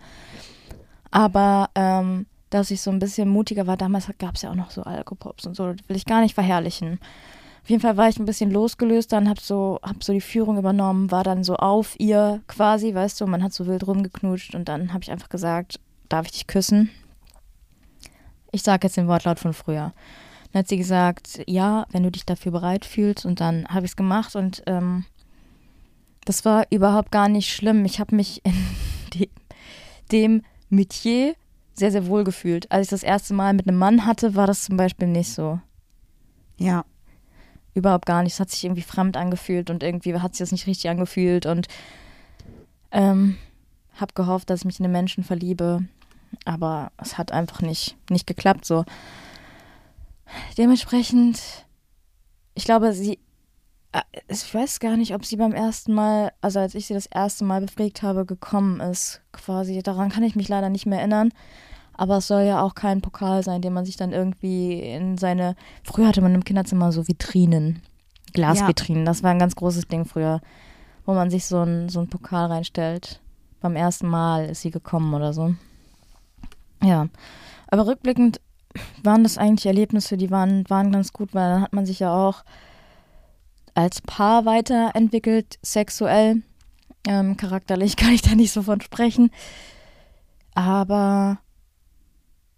[1.10, 4.70] Aber ähm, dass ich so ein bisschen mutiger war, damals gab es ja auch noch
[4.70, 6.98] so Alkopops und so, das will ich gar nicht verherrlichen.
[7.64, 10.58] Auf jeden Fall war ich ein bisschen losgelöst, dann hab so, hab so die Führung
[10.58, 14.68] übernommen, war dann so auf ihr quasi, weißt du, man hat so wild rumgeknutscht und
[14.68, 16.90] dann habe ich einfach gesagt, darf ich dich küssen?
[18.52, 19.94] Ich sage jetzt den Wortlaut von früher.
[20.52, 23.24] Dann hat sie gesagt, ja, wenn du dich dafür bereit fühlst.
[23.24, 25.06] Und dann habe ich es gemacht und ähm,
[26.26, 27.86] das war überhaupt gar nicht schlimm.
[27.86, 28.52] Ich habe mich in
[29.14, 29.30] de
[30.12, 31.34] dem Metier
[31.72, 32.70] sehr, sehr wohl gefühlt.
[32.70, 35.60] Als ich das erste Mal mit einem Mann hatte, war das zum Beispiel nicht so.
[36.58, 36.84] Ja.
[37.74, 38.34] Überhaupt gar nicht.
[38.34, 41.66] Es hat sich irgendwie fremd angefühlt und irgendwie hat sich das nicht richtig angefühlt und
[42.92, 43.36] ähm,
[43.96, 45.84] habe gehofft, dass ich mich in den Menschen verliebe.
[46.44, 48.84] Aber es hat einfach nicht, nicht geklappt so.
[50.56, 51.40] Dementsprechend,
[52.54, 53.18] ich glaube, sie,
[53.92, 57.06] äh, ich weiß gar nicht, ob sie beim ersten Mal, also als ich sie das
[57.06, 59.82] erste Mal befragt habe, gekommen ist, quasi.
[59.82, 61.30] Daran kann ich mich leider nicht mehr erinnern.
[61.96, 65.56] Aber es soll ja auch kein Pokal sein, den man sich dann irgendwie in seine.
[65.82, 67.82] Früher hatte man im Kinderzimmer so Vitrinen,
[68.32, 69.04] Glasvitrinen.
[69.04, 70.40] Das war ein ganz großes Ding früher,
[71.06, 73.20] wo man sich so ein, so Pokal reinstellt.
[73.60, 75.54] Beim ersten Mal ist sie gekommen oder so.
[76.82, 77.08] Ja.
[77.68, 78.40] Aber rückblickend
[79.02, 82.12] waren das eigentlich Erlebnisse, die waren, waren ganz gut, weil dann hat man sich ja
[82.12, 82.44] auch
[83.74, 86.42] als Paar weiterentwickelt, sexuell.
[87.06, 89.30] Ähm, charakterlich kann ich da nicht so von sprechen.
[90.54, 91.38] Aber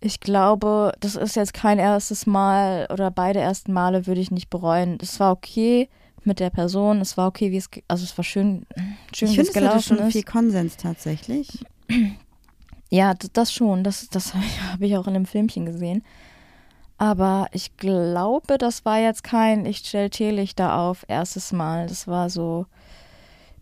[0.06, 4.48] ich glaube, das ist jetzt kein erstes Mal oder beide ersten Male würde ich nicht
[4.48, 4.98] bereuen.
[5.02, 5.88] Es war okay
[6.24, 8.66] mit der Person, es war okay, wie es, also es war schön,
[9.14, 10.12] schön Ich wie es es hatte gelaufen schon ist.
[10.12, 11.64] viel Konsens tatsächlich.
[12.88, 13.84] Ja, das schon.
[13.84, 14.32] Das, das
[14.72, 16.04] habe ich, ich auch in einem Filmchen gesehen.
[16.98, 21.88] Aber ich glaube, das war jetzt kein Ich stell Teelichter auf erstes Mal.
[21.88, 22.66] Das war so,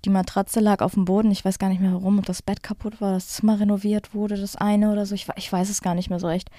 [0.04, 1.30] die Matratze lag auf dem Boden.
[1.30, 2.18] Ich weiß gar nicht mehr warum.
[2.18, 5.14] Ob das Bett kaputt war, das Zimmer renoviert wurde, das eine oder so.
[5.14, 6.50] Ich, ich weiß es gar nicht mehr so recht.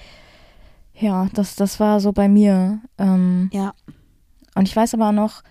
[0.94, 2.80] Ja, das, das war so bei mir.
[2.98, 3.74] Ähm, Ja.
[4.56, 5.44] und ich weiß aber noch,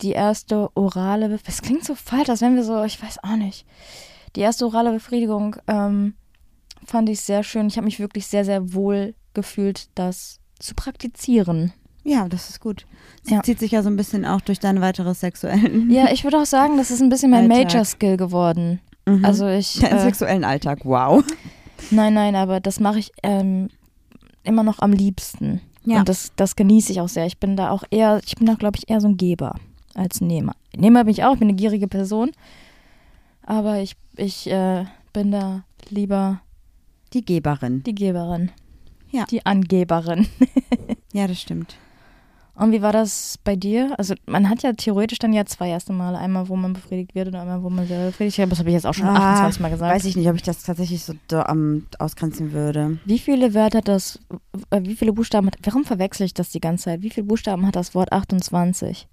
[0.00, 3.36] die erste orale Befriedigung, es klingt so falsch, als wenn wir so, ich weiß auch
[3.36, 3.66] nicht.
[4.36, 6.14] Die erste orale Befriedigung ähm,
[6.84, 7.66] fand ich sehr schön.
[7.66, 11.72] Ich habe mich wirklich sehr, sehr wohl gefühlt, das zu praktizieren.
[12.08, 12.86] Ja, das ist gut.
[13.22, 13.42] Sie Ja.
[13.42, 15.90] zieht sich ja so ein bisschen auch durch deine weitere sexuellen.
[15.90, 17.48] Ja, ich würde auch sagen, das ist ein bisschen mein.
[17.48, 18.80] Major-Skill geworden.
[19.06, 19.24] Mhm.
[19.24, 21.22] Also ich, Deinen äh, sexuellen Alltag, wow.
[21.90, 23.68] nein, nein, aber das mache ich ähm,
[24.44, 25.60] immer noch am liebsten.
[25.84, 26.00] Ja.
[26.00, 27.26] Und das, das genieße ich auch sehr.
[27.26, 29.54] Ich bin da auch eher, ich bin da glaube ich eher so ein Geber
[29.94, 30.54] als ein Nehmer.
[30.76, 32.30] Nehmer bin ich auch, ich bin eine gierige Person.
[33.42, 36.40] Aber ich, ich äh, bin da lieber
[37.14, 37.82] Die Geberin.
[37.84, 38.50] die Geberin.
[39.10, 39.24] Ja.
[39.30, 40.26] Die Angeberin.
[41.14, 41.76] Ja, das stimmt.
[42.58, 43.94] Und wie war das bei dir?
[43.98, 46.18] Also man hat ja theoretisch dann ja zwei erste Male.
[46.18, 48.50] Einmal, wo man befriedigt wird und einmal, wo man selber befriedigt wird.
[48.50, 49.90] Das habe ich jetzt auch schon 28 Mal gesagt.
[49.90, 52.98] Ah, Weiß ich nicht, ob ich das tatsächlich so da, am ausgrenzen würde.
[53.04, 54.18] Wie viele Wörter hat das,
[54.70, 57.02] äh, wie viele Buchstaben hat, warum verwechsel ich das die ganze Zeit?
[57.02, 59.06] Wie viele Buchstaben hat das Wort 28?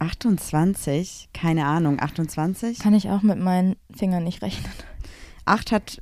[0.00, 1.30] 28?
[1.32, 2.78] Keine Ahnung, 28?
[2.78, 4.70] Kann ich auch mit meinen Fingern nicht rechnen.
[5.46, 5.98] 8 hat,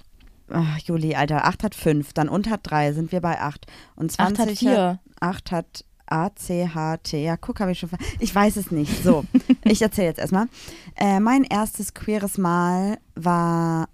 [0.51, 3.67] ach, Juli, Alter, 8 hat 5, dann und hat 3, sind wir bei 8.
[3.97, 4.99] Und 20 Acht hat vier.
[5.21, 7.25] 8 hat A, C, H, T.
[7.25, 7.89] Ja, guck, habe ich schon.
[7.89, 9.03] ver- Ich weiß es nicht.
[9.03, 9.25] So,
[9.65, 10.47] ich erzähle jetzt erstmal.
[10.95, 13.89] Äh, mein erstes queeres Mal war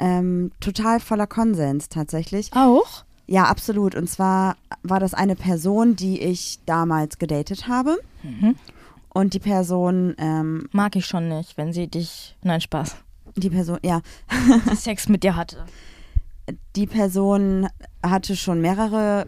[0.00, 2.50] ähm, total voller Konsens tatsächlich.
[2.54, 3.04] Auch?
[3.26, 3.94] Ja, absolut.
[3.94, 7.98] Und zwar war das eine Person, die ich damals gedatet habe.
[8.24, 8.56] Mhm.
[9.14, 12.96] Und die Person, ähm, Mag ich schon nicht, wenn sie dich, nein, Spaß,
[13.36, 14.00] die Person, ja,
[14.76, 15.64] Sex mit dir hatte.
[16.76, 17.68] die Person
[18.02, 19.26] hatte schon mehrere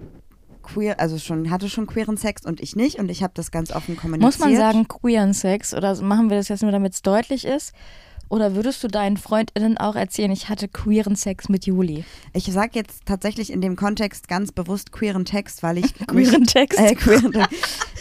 [0.63, 3.71] queer, also schon hatte schon queeren Sex und ich nicht und ich habe das ganz
[3.71, 4.23] offen kommuniziert.
[4.23, 7.73] Muss man sagen, queeren Sex oder machen wir das jetzt nur, damit es deutlich ist?
[8.31, 12.05] Oder würdest du deinen FreundInnen auch erzählen, ich hatte queeren Sex mit Juli?
[12.33, 16.81] Ich sage jetzt tatsächlich in dem Kontext ganz bewusst queeren Text, weil ich Queeren Text?
[16.81, 17.47] äh, queeren,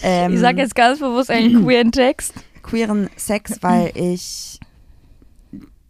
[0.02, 2.34] ähm, ich sage jetzt ganz bewusst einen queeren Text.
[2.64, 4.60] queeren Sex, weil ich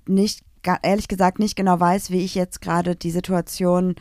[0.08, 0.44] nicht,
[0.84, 3.96] ehrlich gesagt, nicht genau weiß, wie ich jetzt gerade die Situation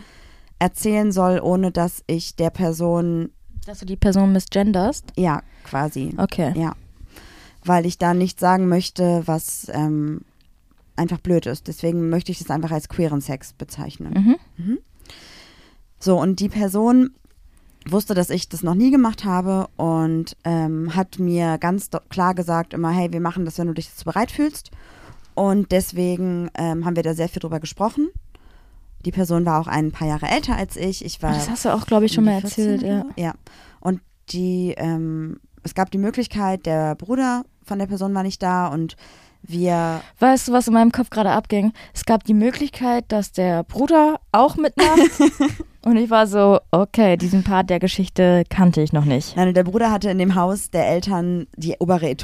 [0.58, 3.30] erzählen soll, ohne dass ich der Person,
[3.66, 5.12] Dass du die Person misgenderst?
[5.16, 6.52] ja, quasi, Okay.
[6.56, 6.74] ja,
[7.64, 10.20] weil ich da nicht sagen möchte, was ähm,
[10.96, 11.66] einfach blöd ist.
[11.68, 14.38] Deswegen möchte ich das einfach als queeren Sex bezeichnen.
[14.56, 14.78] Mhm.
[15.98, 17.10] So, und die Person
[17.88, 22.74] wusste, dass ich das noch nie gemacht habe und ähm, hat mir ganz klar gesagt
[22.74, 24.70] immer, hey, wir machen das, wenn du dich dazu bereit fühlst.
[25.34, 28.10] Und deswegen ähm, haben wir da sehr viel drüber gesprochen.
[29.04, 31.04] Die Person war auch ein paar Jahre älter als ich.
[31.04, 32.82] Ich war Das hast du auch, glaube ich, schon mal die 14 erzählt.
[33.16, 33.24] Ja.
[33.24, 33.34] ja.
[33.80, 38.68] Und die, ähm, es gab die Möglichkeit, der Bruder von der Person war nicht da
[38.68, 38.96] und
[39.42, 41.72] wir, Weißt du, was in meinem Kopf gerade abging?
[41.94, 44.98] Es gab die Möglichkeit, dass der Bruder auch mitmacht.
[45.84, 49.36] und ich war so, okay, diesen Part der Geschichte kannte ich noch nicht.
[49.36, 52.16] nein, der Bruder hatte in dem Haus der Eltern die obere äh,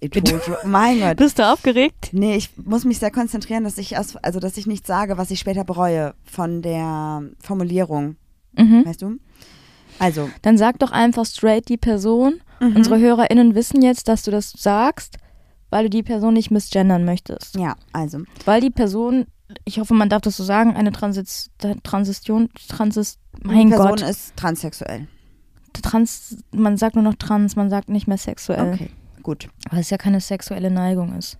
[0.00, 0.50] Etage.
[0.64, 1.16] mein Gott.
[1.16, 2.10] Bist du aufgeregt?
[2.12, 5.30] Nee, ich muss mich sehr konzentrieren, dass ich aus, also dass ich nicht sage, was
[5.30, 8.16] ich später bereue von der Formulierung,
[8.58, 8.86] Mhm.
[8.86, 9.16] weißt du?
[9.98, 12.40] Also, Dann sag doch einfach straight die Person.
[12.60, 12.76] Mhm.
[12.76, 15.16] Unsere HörerInnen wissen jetzt, dass du das sagst,
[15.76, 17.54] weil du die Person nicht misgendern möchtest.
[17.56, 19.26] ja, also, Weil die Person,
[19.66, 21.50] ich hoffe, man darf das so sagen, eine Transis
[21.82, 25.06] Transition, Transis, mein die Person Gott, ist transsexuell.
[25.82, 28.88] Trans, man sagt nur noch trans, man sagt nicht mehr sexuell, Okay,
[29.22, 29.48] gut.
[29.70, 31.36] weil es ja keine sexuelle Neigung ist.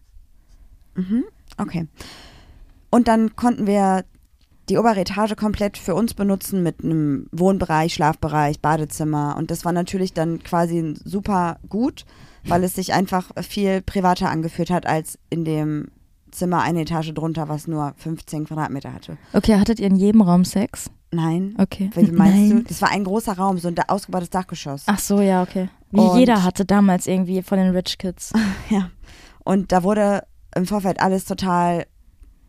[0.97, 1.25] Mhm.
[1.57, 1.89] Okay.
[2.91, 4.05] Und dann konnten wir
[4.69, 9.37] die obere Etage komplett für uns benutzen mit einem Wohnbereich, Schlafbereich, Badezimmer.
[9.39, 12.05] Und das war natürlich dann quasi super gut,
[12.49, 15.89] weil es sich einfach viel privater angefühlt hat als in dem
[16.31, 19.17] Zimmer eine Etage drunter, was nur 15 Quadratmeter hatte.
[19.33, 20.91] Okay, hattet ihr in jedem Raum Sex?
[21.13, 21.55] Nein.
[21.59, 21.91] Okay.
[21.95, 22.51] Wie meinst Nein.
[22.51, 22.63] du?
[22.65, 24.83] Das war ein großer Raum, so ein ausgebautes Dachgeschoss.
[24.87, 25.69] Ach so, ja, okay.
[25.93, 28.33] Wie Und- jeder hatte damals irgendwie von den Rich Kids.
[28.71, 28.91] Ja.
[29.45, 30.25] Und da wurde
[30.57, 31.87] im Vorfeld alles total,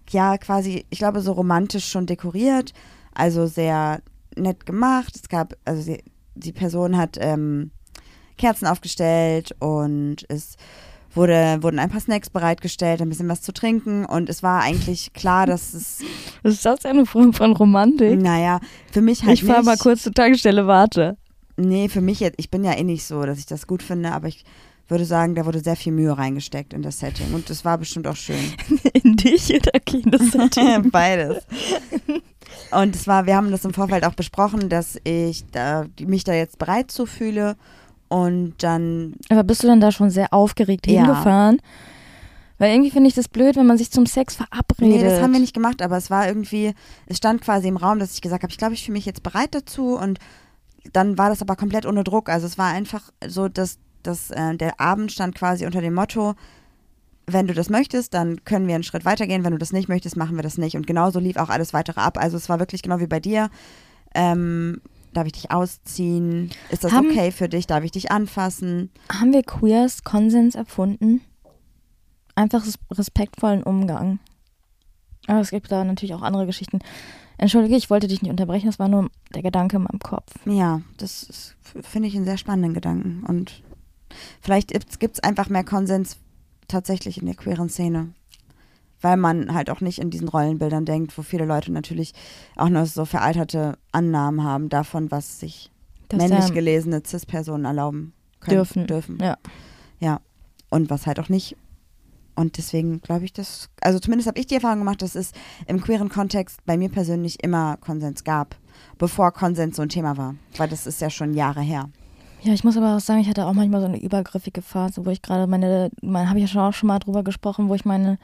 [0.10, 2.74] ja, quasi, ich glaube, so romantisch schon dekoriert.
[3.14, 4.02] Also sehr
[4.36, 5.16] nett gemacht.
[5.16, 6.04] Es gab, also sie,
[6.36, 7.72] die Person hat ähm,
[8.38, 10.56] Kerzen aufgestellt und es
[11.14, 15.14] wurde, wurden ein paar Snacks bereitgestellt, ein bisschen was zu trinken und es war eigentlich
[15.14, 16.00] klar, dass es,
[16.44, 18.20] Was ist das eine Form von Romantik?
[18.22, 18.60] naja,
[18.92, 19.66] für mich halt ich fahr nicht.
[19.66, 21.18] mal kurz zur Tankstelle, warte.
[21.58, 24.12] Nee, für mich jetzt, ich bin ja eh nicht so, dass ich das gut finde,
[24.12, 24.46] aber ich
[24.90, 28.08] würde sagen, da wurde sehr viel Mühe reingesteckt in das Setting und das war bestimmt
[28.08, 28.54] auch schön.
[29.04, 30.90] In dich oder Kindersetting?
[30.92, 31.44] Beides.
[32.72, 36.34] Und es war, wir haben das im Vorfeld auch besprochen, dass ich da, mich da
[36.34, 37.58] jetzt bereit zu fühle
[38.10, 41.05] und dann, Aber bist du dann da schon sehr aufgeregt Ja.
[41.05, 41.62] hingefahren?
[42.60, 44.97] Weil irgendwie finde ich das blöd, wenn man sich zum Sex verabredet.
[44.97, 46.74] nee, das haben wir nicht gemacht, aber es war irgendwie,
[47.05, 49.22] es stand quasi im Raum, dass ich gesagt habe, ich glaube, ich fühle mich jetzt
[49.22, 50.18] bereit dazu und
[50.93, 52.30] dann war das aber komplett ohne Druck.
[52.30, 56.34] Also es war einfach so, dass, dass äh, der Abend stand quasi unter dem Motto,
[57.28, 59.43] wenn du das möchtest, dann können wir einen Schritt weitergehen.
[59.43, 60.78] Wenn du das nicht möchtest, machen wir das nicht.
[60.78, 62.18] Und genauso lief auch alles weitere ab.
[62.18, 63.49] Also es war wirklich genau wie bei dir.
[64.16, 64.82] Ähm,
[65.18, 66.51] Darf ich dich ausziehen?
[66.70, 67.65] Ist das Haben- okay für dich?
[67.65, 68.91] Darf ich dich anfassen?
[69.11, 71.22] Haben wir Queers Konsens erfunden?
[72.36, 74.20] Einfach res- respektvollen Umgang.
[75.26, 76.80] Aber es gibt da natürlich auch andere Geschichten.
[77.39, 80.34] Entschuldige, ich wollte dich nicht unterbrechen, das war nur der Gedanke in meinem Kopf.
[80.45, 83.24] Ja, das finde ich einen sehr spannenden Gedanken.
[83.28, 83.63] Und
[84.39, 86.18] vielleicht gibt es einfach mehr Konsens
[86.68, 88.13] tatsächlich in der queeren Szene.
[89.02, 92.14] Weil man halt auch nicht in diesen Rollenbildern denkt, wo viele Leute natürlich
[92.56, 95.72] auch noch so veralterte Annahmen haben davon, was sich
[96.10, 98.58] Dass männlich gelesene Cis-Personen erlauben können.
[98.58, 98.88] Dürfen.
[98.88, 99.18] dürfen.
[99.22, 99.38] Ja.
[100.00, 100.22] Ja.
[100.70, 101.56] Und was halt auch nicht.
[102.36, 105.32] Und deswegen glaube ich, dass, also zumindest habe ich die Erfahrung gemacht, dass es
[105.66, 108.56] im queeren Kontext bei mir persönlich immer Konsens gab,
[109.00, 110.36] bevor Konsens so ein Thema war.
[110.56, 111.89] Weil das ist ja schon Jahre her.
[112.43, 115.10] Ja, ich muss aber auch sagen, ich hatte auch manchmal so eine übergriffige Phase, wo
[115.10, 117.86] ich gerade meine, mein, habe ich ja schon auch schon mal drüber gesprochen, wo ich
[117.86, 118.20] meine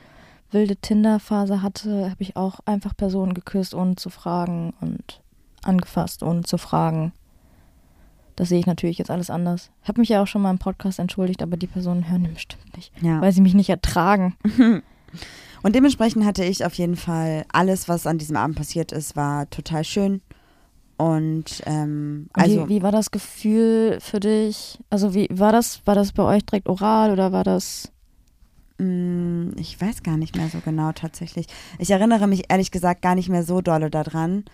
[0.54, 5.22] wilde Tinder-Phase hatte, habe ich auch einfach Personen geküsst, ohne zu fragen und
[5.64, 7.14] angefasst, ohne zu fragen.
[8.36, 9.70] Das sehe ich natürlich jetzt alles anders.
[9.84, 12.34] Ich habe mich ja auch schon mal im Podcast entschuldigt, aber die Personen hören den
[12.34, 13.22] bestimmt nicht, Ja.
[13.22, 14.36] weil sie mich nicht ertragen.
[15.64, 19.49] Und dementsprechend hatte ich auf jeden Fall alles, was an diesem Abend passiert ist, war
[19.49, 20.22] total schön.
[20.97, 24.80] Und ähm, also wie, wie war das Gefühl für dich?
[24.89, 25.82] Also wie war das?
[25.86, 27.91] War das bei euch direkt oral oder war das?
[28.84, 31.47] Mm, Ich weiß gar nicht mehr so genau tatsächlich.
[31.79, 34.45] Ich erinnere mich ehrlich gesagt gar nicht mehr so dolle daran,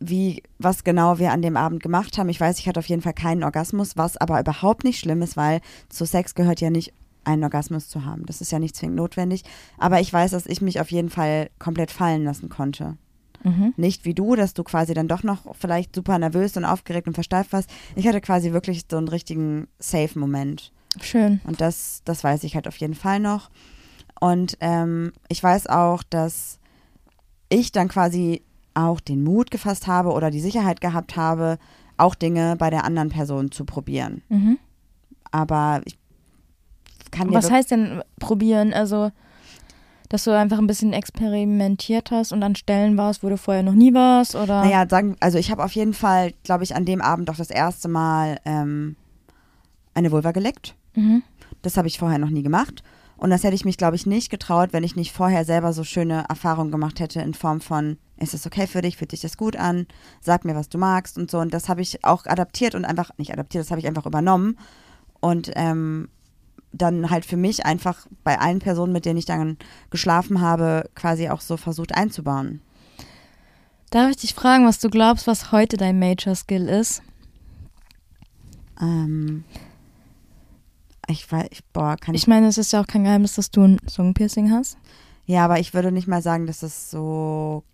[0.00, 2.28] wie was genau wir an dem Abend gemacht haben.
[2.28, 5.36] Ich weiß, ich hatte auf jeden Fall keinen Orgasmus, was aber überhaupt nicht schlimm ist,
[5.36, 6.92] weil zu Sex gehört ja nicht
[7.24, 8.26] einen Orgasmus zu haben.
[8.26, 9.44] Das ist ja nicht zwingend notwendig.
[9.78, 12.98] Aber ich weiß, dass ich mich auf jeden Fall komplett fallen lassen konnte.
[13.44, 13.72] Mhm.
[13.76, 17.14] Nicht wie du, dass du quasi dann doch noch vielleicht super nervös und aufgeregt und
[17.14, 17.70] versteift warst.
[17.96, 20.72] Ich hatte quasi wirklich so einen richtigen Safe-Moment.
[21.02, 21.40] Schön.
[21.44, 23.50] Und das, das weiß ich halt auf jeden Fall noch.
[24.20, 26.58] Und ähm, ich weiß auch, dass
[27.48, 28.42] ich dann quasi
[28.74, 31.58] auch den Mut gefasst habe oder die Sicherheit gehabt habe,
[31.96, 34.22] auch Dinge bei der anderen Person zu probieren.
[34.28, 34.58] Mhm.
[35.30, 35.96] Aber ich
[37.10, 38.72] kann Was heißt denn probieren?
[38.72, 39.10] Also,
[40.08, 43.72] dass du einfach ein bisschen experimentiert hast und an Stellen warst, wo du vorher noch
[43.74, 44.34] nie warst?
[44.34, 44.64] Oder?
[44.64, 47.50] Naja, sagen, also ich habe auf jeden Fall, glaube ich, an dem Abend auch das
[47.50, 48.96] erste Mal ähm,
[49.94, 50.74] eine Vulva geleckt.
[50.94, 51.22] Mhm.
[51.62, 52.82] Das habe ich vorher noch nie gemacht.
[53.16, 55.84] Und das hätte ich mich, glaube ich, nicht getraut, wenn ich nicht vorher selber so
[55.84, 59.36] schöne Erfahrungen gemacht hätte in Form von, ist das okay für dich, fühlt dich das
[59.36, 59.86] gut an,
[60.20, 61.38] sag mir, was du magst und so.
[61.38, 64.58] Und das habe ich auch adaptiert und einfach, nicht adaptiert, das habe ich einfach übernommen.
[65.20, 66.08] Und ähm,
[66.72, 69.58] dann halt für mich einfach bei allen Personen, mit denen ich dann
[69.90, 72.60] geschlafen habe, quasi auch so versucht einzubauen.
[73.90, 77.00] Darf ich dich fragen, was du glaubst, was heute dein Major Skill ist?
[78.80, 79.44] Ähm,
[81.08, 83.50] ich weiß, ich, boah, kann ich, Ich meine, es ist ja auch kein Geheimnis, dass
[83.50, 84.76] du ein Zungenpiercing hast.
[85.26, 87.64] ja, aber ich würde nicht mal sagen, dass das so,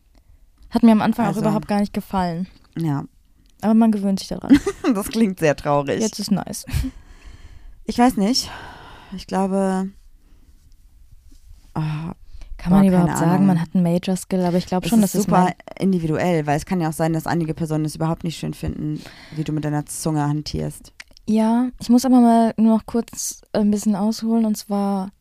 [0.70, 2.46] Hat mir am Anfang Also- auch überhaupt gar nicht gefallen.
[2.78, 3.04] ja,
[3.60, 4.58] Aber man gewöhnt sich daran.
[4.94, 6.00] das klingt sehr traurig.
[6.00, 6.64] Jetzt ist nice.
[7.84, 8.50] Ich weiß nicht.
[9.16, 9.90] Ich glaube.
[11.74, 11.80] Oh,
[12.56, 13.46] Kann man Boah, überhaupt sagen, Ahnung.
[13.46, 16.46] man hat einen Major Skill, aber ich glaube schon, ist dass es super mein, individuell,
[16.46, 19.00] weil es kann ja auch sein, dass einige Personen es überhaupt nicht schön finden,
[19.34, 20.92] wie du mit deiner Zunge hantierst.
[21.30, 24.44] Ja, ich muss aber mal nur noch kurz ein bisschen ausholen.
[24.44, 25.12] Und zwar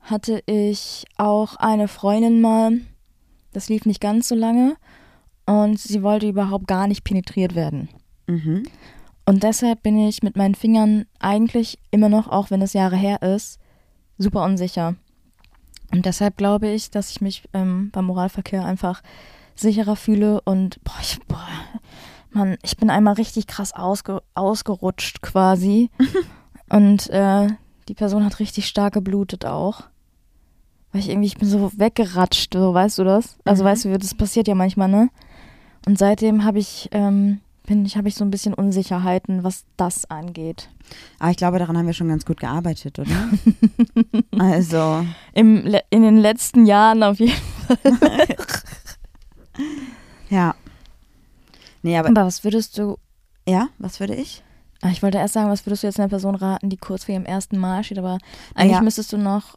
[0.00, 2.82] hatte ich auch eine Freundin mal,
[3.52, 4.76] das lief nicht ganz so lange,
[5.44, 7.88] und sie wollte überhaupt gar nicht penetriert werden.
[8.28, 8.62] Mhm.
[9.26, 13.20] Und deshalb bin ich mit meinen Fingern eigentlich immer noch, auch wenn es Jahre her
[13.20, 13.58] ist,
[14.18, 14.94] super unsicher.
[15.90, 19.02] Und deshalb glaube ich, dass ich mich ähm, beim Moralverkehr einfach
[19.56, 21.48] sicherer fühle und boah, ich, boah,
[22.30, 25.90] Mann, ich bin einmal richtig krass ausge, ausgerutscht quasi.
[26.70, 27.48] und äh,
[27.88, 29.84] die Person hat richtig stark geblutet auch.
[30.92, 33.36] Weil ich irgendwie, ich bin so weggeratscht, so weißt du das?
[33.44, 33.68] Also Mhm.
[33.68, 35.10] weißt du, das passiert ja manchmal, ne?
[35.86, 40.10] Und seitdem habe ich, ähm, bin ich, habe ich so ein bisschen Unsicherheiten, was das
[40.10, 40.70] angeht.
[41.18, 43.10] Aber ich glaube, daran haben wir schon ganz gut gearbeitet, oder?
[44.38, 45.04] also,
[45.34, 47.78] Im, in den letzten Jahren auf jeden Fall.
[50.30, 50.54] ja.
[51.82, 52.08] Nee, aber.
[52.08, 52.96] Aber was würdest du,
[53.48, 54.42] Ja, was würde ich?
[54.82, 57.14] ah, ich wollte erst sagen, was würdest du jetzt einer Person raten, die kurz vor
[57.14, 58.18] ihrem ersten Mal steht, aber
[58.54, 58.80] eigentlich Ja.
[58.82, 59.56] müsstest du noch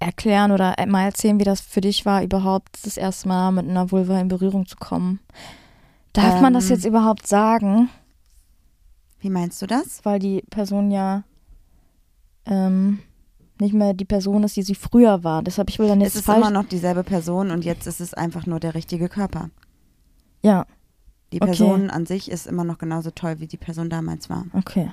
[0.00, 3.90] erklären oder mal erzählen, wie das für dich war, überhaupt das erste Mal mit einer
[3.90, 5.20] Vulva in Berührung zu kommen.
[6.12, 6.76] Darf man das Ähm.
[6.76, 7.88] jetzt überhaupt sagen?
[9.20, 10.04] Wie meinst du das?
[10.04, 11.24] Weil die Person ja
[12.46, 12.98] ähm,
[13.58, 15.42] nicht mehr die Person ist, die sie früher war.
[15.42, 16.38] Deshalb, ich will dann Es jetzt ist falsch.
[16.38, 19.50] immer noch dieselbe Person und jetzt ist es einfach nur der richtige Körper.
[20.42, 20.66] ja,
[21.34, 21.46] Die Okay.
[21.50, 24.44] Person an sich ist immer noch genauso toll, wie die Person damals war.
[24.54, 24.90] okay.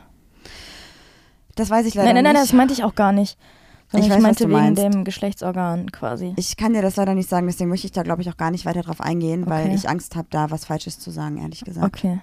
[1.56, 2.52] Das weiß ich leider Nein, nein, nein, nicht.
[2.52, 3.38] das meinte ich auch gar nicht.
[3.94, 6.34] Ich ich, weiß, meinte wegen dem Geschlechtsorgan quasi.
[6.38, 8.50] Ich kann dir das leider nicht sagen, deswegen möchte ich da, glaube ich, auch gar
[8.50, 9.76] nicht weiter drauf eingehen, weil Okay.
[9.76, 11.86] ich Angst habe, da was Falsches zu sagen, ehrlich gesagt.
[11.86, 12.22] Okay.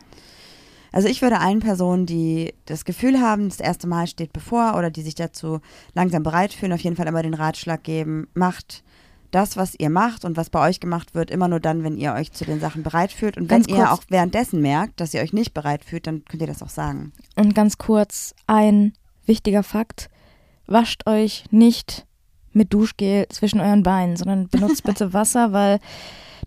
[0.92, 4.90] Also ich würde allen Personen, die das Gefühl haben, das erste Mal steht bevor oder
[4.90, 5.60] die sich dazu
[5.92, 8.82] langsam bereit fühlen, auf jeden Fall immer den Ratschlag geben, macht
[9.30, 12.14] das, was ihr macht und was bei euch gemacht wird, immer nur dann, wenn ihr
[12.14, 13.36] euch zu den Sachen bereit fühlt.
[13.36, 13.88] Und wenn Ganz ihr kurz.
[13.90, 17.12] auch währenddessen merkt, dass ihr euch nicht bereit fühlt, dann könnt ihr das auch sagen.
[17.36, 18.92] Und ganz kurz ein
[19.26, 20.08] wichtiger Fakt.
[20.66, 22.06] Wascht euch nicht
[22.52, 25.78] mit Duschgel zwischen euren Beinen, sondern benutzt bitte Wasser, weil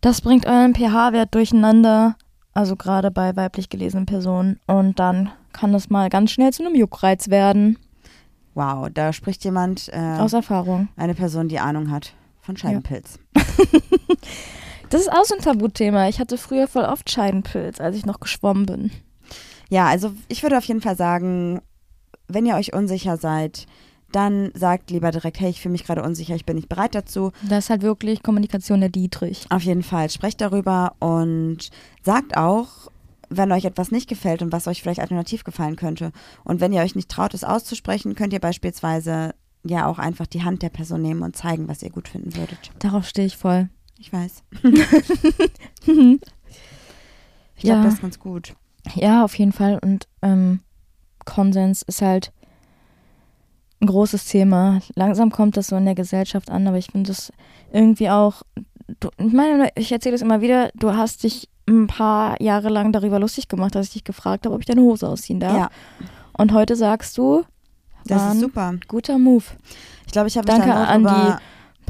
[0.01, 2.15] das bringt euren pH-Wert durcheinander.
[2.53, 4.59] Also gerade bei weiblich gelesenen Personen.
[4.67, 7.77] Und dann kann das mal ganz schnell zu einem Juckreiz werden.
[8.53, 10.89] Wow, da spricht jemand, äh, Aus Erfahrung.
[10.97, 13.19] eine Person, die Ahnung hat von Scheidenpilz.
[14.91, 16.09] Das ist auch so ein Tabuthema.
[16.09, 18.91] Ich hatte früher voll oft Scheidenpilz, als ich noch geschwommen bin.
[19.69, 21.61] Ja, also ich würde auf jeden Fall sagen,
[22.27, 23.67] wenn ihr euch unsicher seid,
[24.11, 27.31] dann sagt lieber direkt, hey, ich fühle mich gerade unsicher, ich bin nicht bereit dazu.
[27.47, 29.45] Da ist halt wirklich Kommunikation der Dietrich.
[29.49, 31.69] Auf jeden Fall sprecht darüber und
[32.03, 32.91] sagt auch,
[33.29, 36.11] wenn euch etwas nicht gefällt und was euch vielleicht alternativ gefallen könnte.
[36.43, 40.43] Und wenn ihr euch nicht traut, es auszusprechen, könnt ihr beispielsweise ja auch einfach die
[40.43, 42.71] Hand der Person nehmen und zeigen, was ihr gut finden würdet.
[42.79, 43.69] Darauf stehe ich voll.
[43.99, 44.43] Ich weiß.
[45.85, 47.73] ich Ja.
[47.73, 48.55] glaube, das ist ganz gut.
[48.95, 49.79] Ja, auf jeden Fall.
[49.83, 50.61] Und ähm,
[51.25, 52.31] Konsens ist halt
[53.79, 54.79] ein großes Thema.
[54.95, 57.31] Langsam kommt das so in der Gesellschaft an, aber ich finde das
[57.71, 58.41] irgendwie auch.
[58.99, 62.91] Du, ich meine, ich erzähle es immer wieder, du hast dich ein paar Jahre lang
[62.91, 65.55] darüber lustig gemacht, dass ich dich gefragt habe, ob ich deine Hose ausziehen darf.
[65.57, 65.69] Ja,
[66.37, 67.43] Und heute sagst du,
[68.05, 68.73] das ist super.
[68.87, 69.43] guter Move.
[70.05, 71.39] Ich glaube, ich habe Danke an über,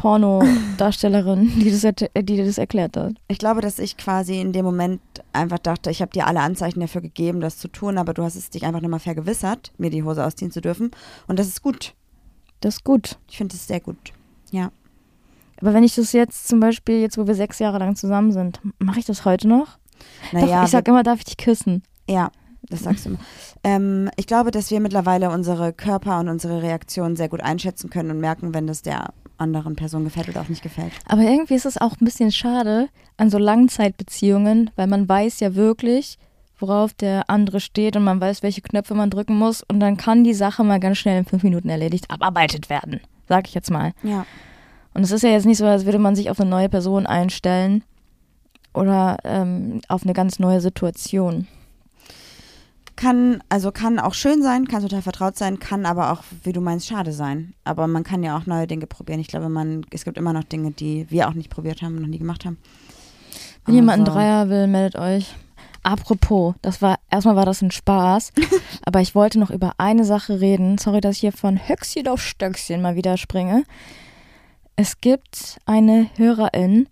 [0.02, 3.14] Porno-Darstellerin, die, das die dir das erklärt hat.
[3.28, 5.02] Ich glaube, dass ich quasi in dem Moment
[5.32, 8.36] einfach dachte, ich habe dir alle Anzeichen dafür gegeben, das zu tun, aber du hast
[8.36, 10.92] es dich einfach nochmal vergewissert, mir die Hose ausziehen zu dürfen.
[11.28, 11.94] Und das ist gut.
[12.62, 13.18] Das ist gut.
[13.30, 14.14] Ich finde es sehr gut.
[14.52, 14.72] Ja.
[15.62, 18.60] Aber wenn ich das jetzt zum Beispiel, jetzt wo wir sechs Jahre lang zusammen sind,
[18.80, 19.78] mache ich das heute noch?
[20.32, 21.84] Naja, Doch, ich sag immer, darf ich dich küssen?
[22.10, 22.32] ja,
[22.70, 23.20] das sagst du immer.
[23.64, 28.12] Ähm, ich glaube, dass wir mittlerweile unsere Körper und unsere Reaktionen sehr gut einschätzen können
[28.12, 30.94] und merken, wenn das der anderen Person gefällt oder auch nicht gefällt.
[31.08, 35.56] Aber irgendwie ist es auch ein bisschen schade an so Langzeitbeziehungen, weil man weiß ja
[35.56, 36.18] wirklich,
[36.60, 40.24] worauf der andere steht und man weiß, welche Knöpfe man drücken muss und dann kann
[40.24, 43.94] die Sache mal ganz schnell in fünf Minuten erledigt abarbeitet werden, sag ich jetzt mal.
[44.04, 44.26] Ja.
[44.94, 47.08] Und es ist ja jetzt nicht so, als würde man sich auf eine neue Person
[47.08, 47.84] einstellen
[48.74, 51.48] oder ähm, auf eine ganz neue Situation.
[52.96, 56.62] Kann, also kann auch schön sein, kann total vertraut sein, kann aber auch, wie du
[56.62, 57.54] meinst, schade sein.
[57.64, 59.20] Aber man kann ja auch neue Dinge probieren.
[59.20, 62.02] Ich glaube, man, es gibt immer noch Dinge, die wir auch nicht probiert haben und
[62.02, 62.58] noch nie gemacht haben.
[63.66, 65.36] Wenn jemand einen Also- Dreier will, meldet euch.
[65.84, 68.34] Apropos, das war, erstmal war das ein Spaß,
[68.86, 70.78] aber ich wollte noch über eine Sache reden.
[70.78, 73.64] Sorry, dass ich hier von Höchstchen auf Stöckchen mal wieder springe.
[74.76, 76.88] Es gibt eine Hörerin,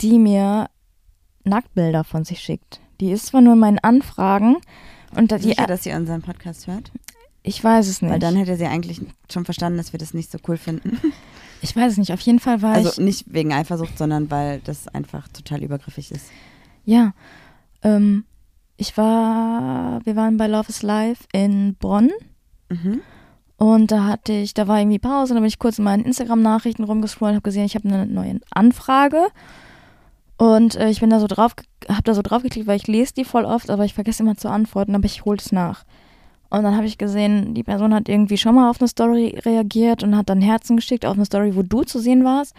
[0.00, 0.68] die mir
[1.42, 2.80] Nacktbilder von sich schickt.
[3.00, 4.58] Die ist zwar nur in meinen Anfragen
[5.16, 6.90] und da- die, Sicher, dass sie unseren Podcast hört?
[7.42, 8.10] ich weiß es nicht.
[8.12, 9.00] Weil dann hätte sie eigentlich
[9.32, 10.98] schon verstanden, dass wir das nicht so cool finden.
[11.62, 12.12] ich weiß es nicht.
[12.12, 12.86] Auf jeden Fall war ich.
[12.86, 16.26] Also nicht wegen Eifersucht, sondern weil das einfach total übergriffig ist.
[16.84, 17.12] Ja,
[17.82, 18.24] ähm,
[18.76, 22.10] ich war, wir waren bei Love is Life in Bonn
[22.70, 23.00] Mhm.
[23.56, 26.84] und da hatte ich, da war irgendwie Pause, dann bin ich kurz in meinen Instagram-Nachrichten
[26.84, 29.28] rumgescrollt, habe gesehen, ich habe eine neue Anfrage
[30.38, 31.54] und äh, ich bin da so drauf,
[31.88, 34.36] habe da so drauf geklickt, weil ich lese die voll oft, aber ich vergesse immer
[34.36, 35.84] zu antworten, aber ich hole es nach.
[36.48, 40.02] Und dann habe ich gesehen, die Person hat irgendwie schon mal auf eine Story reagiert
[40.02, 42.54] und hat dann Herzen geschickt auf eine Story, wo du zu sehen warst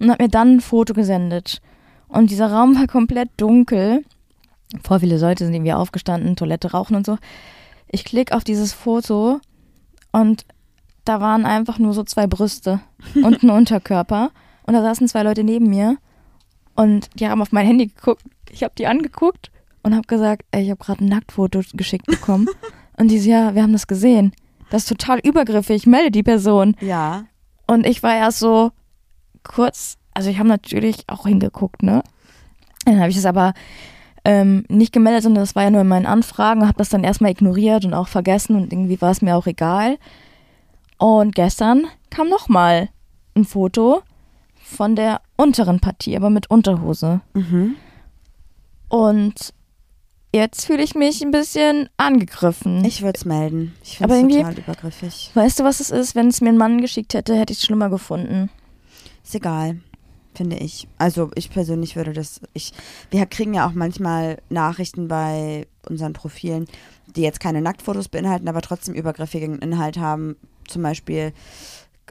[0.00, 1.62] und hat mir dann ein Foto gesendet.
[2.08, 4.04] Und dieser Raum war komplett dunkel.
[4.82, 7.16] Voll viele Leute sind irgendwie aufgestanden, Toilette rauchen und so.
[7.88, 9.40] Ich klicke auf dieses Foto
[10.10, 10.44] und
[11.04, 12.80] da waren einfach nur so zwei Brüste
[13.14, 14.32] und ein Unterkörper.
[14.64, 15.96] Und da saßen zwei Leute neben mir
[16.74, 18.22] und die haben auf mein Handy geguckt.
[18.50, 19.50] Ich habe die angeguckt
[19.82, 22.48] und habe gesagt, ey, ich habe gerade ein Nacktfoto geschickt bekommen.
[22.96, 24.32] und die so, ja, wir haben das gesehen.
[24.70, 26.76] Das ist total übergriffig, melde die Person.
[26.80, 27.24] Ja.
[27.66, 28.72] Und ich war erst so
[29.42, 32.02] kurz, also ich habe natürlich auch hingeguckt, ne?
[32.84, 33.52] Dann habe ich es aber
[34.24, 37.04] ähm, nicht gemeldet, sondern das war ja nur in meinen Anfragen und habe das dann
[37.04, 39.98] erstmal ignoriert und auch vergessen und irgendwie war es mir auch egal.
[40.98, 42.90] Und gestern kam nochmal
[43.34, 44.02] ein Foto
[44.70, 47.20] von der unteren Partie, aber mit Unterhose.
[47.34, 47.76] Mhm.
[48.88, 49.52] Und
[50.32, 52.84] jetzt fühle ich mich ein bisschen angegriffen.
[52.84, 53.74] Ich würde es melden.
[53.82, 55.30] Ich finde es total übergriffig.
[55.34, 56.14] weißt du, was es ist?
[56.14, 58.50] Wenn es mir ein Mann geschickt hätte, hätte ich es schlimmer gefunden.
[59.24, 59.80] Ist egal,
[60.34, 60.88] finde ich.
[60.98, 62.40] Also ich persönlich würde das.
[62.52, 62.72] Ich,
[63.10, 66.66] wir kriegen ja auch manchmal Nachrichten bei unseren Profilen,
[67.16, 70.36] die jetzt keine Nacktfotos beinhalten, aber trotzdem übergriffigen Inhalt haben.
[70.68, 71.32] Zum Beispiel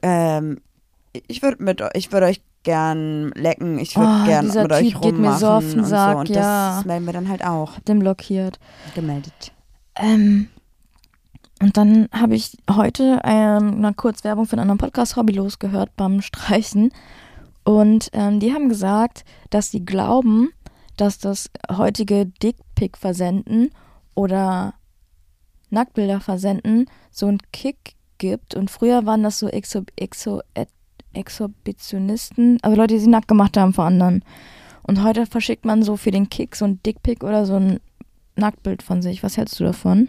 [0.02, 0.62] ähm,
[1.28, 5.02] ich würde mit ich würde euch gern lecken, ich würde Oh, gern mit euch Typ
[5.02, 6.76] geht mir rummachen so auf den und Sack, so und ja.
[6.76, 8.60] das melden wir dann halt auch Hab den blockiert.
[8.96, 9.52] gemeldet.
[9.96, 10.50] Ähm,
[11.62, 16.22] und dann habe ich heute ähm, eine Kurzwerbung für einen anderen Podcast Hobbylos gehört beim
[16.22, 16.92] Streichen.
[17.66, 20.50] Und ähm, die haben gesagt, dass sie glauben,
[20.96, 23.72] dass das heutige Dickpick versenden
[24.16, 24.74] oder
[25.70, 28.56] Nacktbilder versenden so einen Kick gibt.
[28.56, 30.72] Und früher waren das so Exo Exo Ex-
[31.14, 34.24] Exhibitionisten, also Leute, die sie nackt gemacht haben vor anderen.
[34.84, 37.80] Und heute verschickt man so für den Kick so ein Dickpick oder so ein
[38.36, 39.22] Nacktbild von sich.
[39.24, 40.08] Was hältst du davon?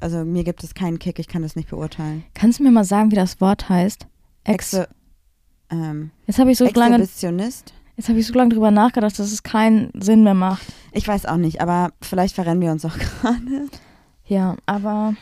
[0.00, 2.24] Also mir gibt es keinen Kick, ich kann das nicht beurteilen.
[2.34, 4.06] Kannst du mir mal sagen, wie das Wort heißt?
[4.44, 4.88] Ex Exe,
[5.70, 7.72] ähm, jetzt habe ich so lange, Exhibitionist?
[7.96, 10.66] jetzt habe ich so lange drüber nachgedacht, dass es keinen Sinn mehr macht.
[10.92, 13.68] Ich weiß auch nicht, aber vielleicht verrennen wir uns auch gerade.
[14.26, 15.14] Ja, aber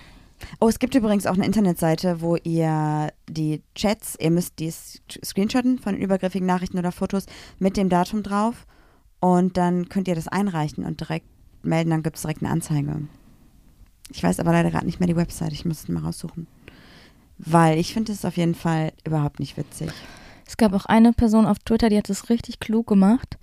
[0.61, 5.79] Oh, es gibt übrigens auch eine Internetseite, wo ihr die Chats, ihr müsst die screenshotten
[5.79, 7.27] von übergriffigen Nachrichten oder Fotos
[7.59, 8.67] mit dem Datum drauf
[9.21, 11.27] und dann könnt ihr das einreichen und direkt
[11.63, 13.09] melden, dann gibt es direkt eine Anzeige.
[14.11, 16.47] Ich weiß aber leider gerade nicht mehr die Website, ich muss es mal raussuchen.
[17.39, 19.91] Weil ich finde es auf jeden Fall überhaupt nicht witzig.
[20.47, 23.39] es gab auch eine Person auf Twitter, die hat es richtig klug gemacht.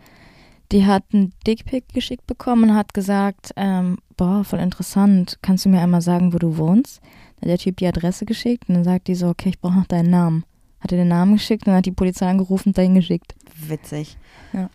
[0.71, 5.69] Die hat einen Dickpick geschickt bekommen und hat gesagt, ähm, boah, voll interessant, kannst du
[5.69, 7.01] mir einmal sagen, wo du wohnst?
[7.39, 9.73] Dann hat der Typ die Adresse geschickt und dann sagt die so, okay, ich brauche
[9.73, 10.45] noch deinen Namen.
[10.79, 13.33] Hat er den Namen geschickt und dann hat die Polizei angerufen und dahin geschickt.
[13.67, 14.17] Witzig.
[14.53, 14.69] Ja.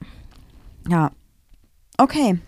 [0.88, 1.12] Ja.
[1.96, 2.40] Okay.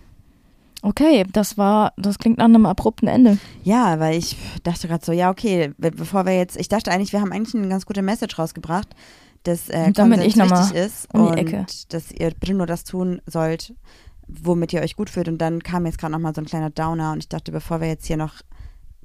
[0.81, 3.37] Okay, das war, das klingt nach einem abrupten Ende.
[3.63, 7.13] Ja, weil ich dachte gerade so, ja, okay, be- bevor wir jetzt, ich dachte eigentlich,
[7.13, 8.89] wir haben eigentlich eine ganz gute Message rausgebracht,
[9.43, 13.21] dass äh, bin Konsens ich wichtig ist um und dass ihr bitte nur das tun
[13.25, 13.73] sollt,
[14.43, 15.27] womit ihr euch gut fühlt.
[15.27, 17.87] Und dann kam jetzt gerade nochmal so ein kleiner Downer und ich dachte, bevor wir
[17.87, 18.35] jetzt hier noch,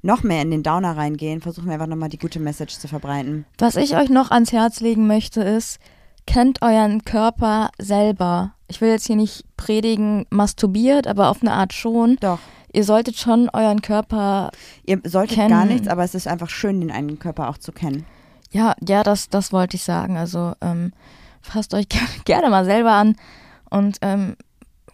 [0.01, 3.45] noch mehr in den Downer reingehen, versuchen wir einfach nochmal die gute Message zu verbreiten.
[3.57, 5.79] Was ich euch noch ans Herz legen möchte, ist,
[6.27, 8.53] kennt euren Körper selber.
[8.67, 12.17] Ich will jetzt hier nicht predigen, masturbiert, aber auf eine Art schon.
[12.19, 12.39] Doch.
[12.73, 14.51] Ihr solltet schon euren Körper,
[14.85, 15.49] Ihr solltet Kennen.
[15.49, 18.05] gar nichts, aber es ist einfach schön, den eigenen Körper auch zu kennen.
[18.51, 20.17] ja, ja, das, das wollte ich sagen.
[20.17, 20.91] Also ähm,
[21.41, 23.15] fasst euch gerne, gerne mal selber an
[23.69, 24.35] und ähm,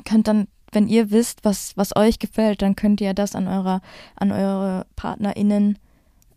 [0.03, 3.81] könnt dann, wenn ihr wisst, was, was euch gefällt, dann könnt ihr das an eurer,
[4.15, 5.77] an eure PartnerInnen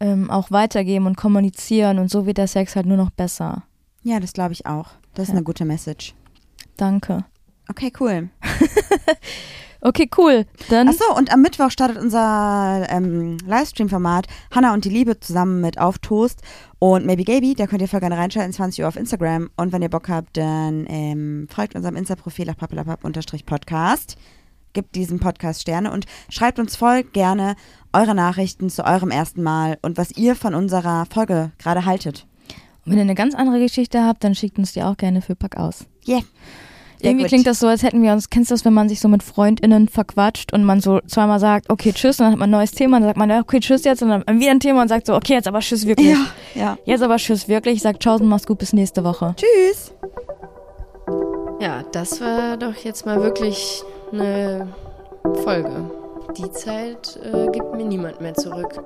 [0.01, 3.62] ähm, auch weitergeben und kommunizieren und so wird der Sex halt nur noch besser.
[4.03, 4.89] Ja, das glaube ich auch.
[5.15, 5.37] Das ist Ja.
[5.37, 6.15] eine gute Message.
[6.77, 7.25] Danke.
[7.71, 8.29] Okay, cool.
[9.87, 10.47] Okay, cool.
[10.70, 15.78] Dann Achso, und am Mittwoch startet unser ähm, Livestream-Format Hanna und die Liebe zusammen mit
[15.78, 16.41] Auf Toast
[16.78, 17.55] und Maybe Gaby.
[17.55, 19.51] Da könnt ihr voll gerne reinschalten, 20 Uhr auf Instagram.
[19.59, 24.16] Und wenn ihr Bock habt, dann ähm, folgt unserem Insta-Profil auf pappelapapp-podcast.
[24.72, 27.55] Gibt diesem Podcast Sterne und schreibt uns voll gerne
[27.93, 32.26] eure Nachrichten zu eurem ersten Mal und was ihr von unserer Folge gerade haltet.
[32.87, 35.37] Und wenn ihr eine ganz andere Geschichte habt, dann schickt uns die auch gerne für
[35.37, 35.85] Pack aus.
[36.09, 36.22] Yeah.
[37.01, 37.29] Irgendwie gut.
[37.29, 39.23] klingt das so, als hätten wir uns, kennst du das, wenn man sich so mit
[39.23, 42.73] FreundInnen verquatscht und man so zweimal sagt, okay, tschüss, und dann hat man ein neues
[42.73, 45.07] Thema, und dann sagt man, okay, tschüss jetzt, und dann wieder ein Thema und sagt
[45.07, 46.09] so, okay, jetzt aber tschüss wirklich.
[46.09, 46.79] Ja, ja.
[46.85, 49.35] Jetzt aber tschüss wirklich, sagt ciao und mach's gut, bis nächste Woche.
[49.37, 49.93] Tschüss.
[51.61, 53.83] Ja, das war doch jetzt mal wirklich
[54.13, 54.69] eine
[55.43, 55.91] Folge.
[56.37, 58.83] Die Zeit äh, gibt mir niemand mehr zurück.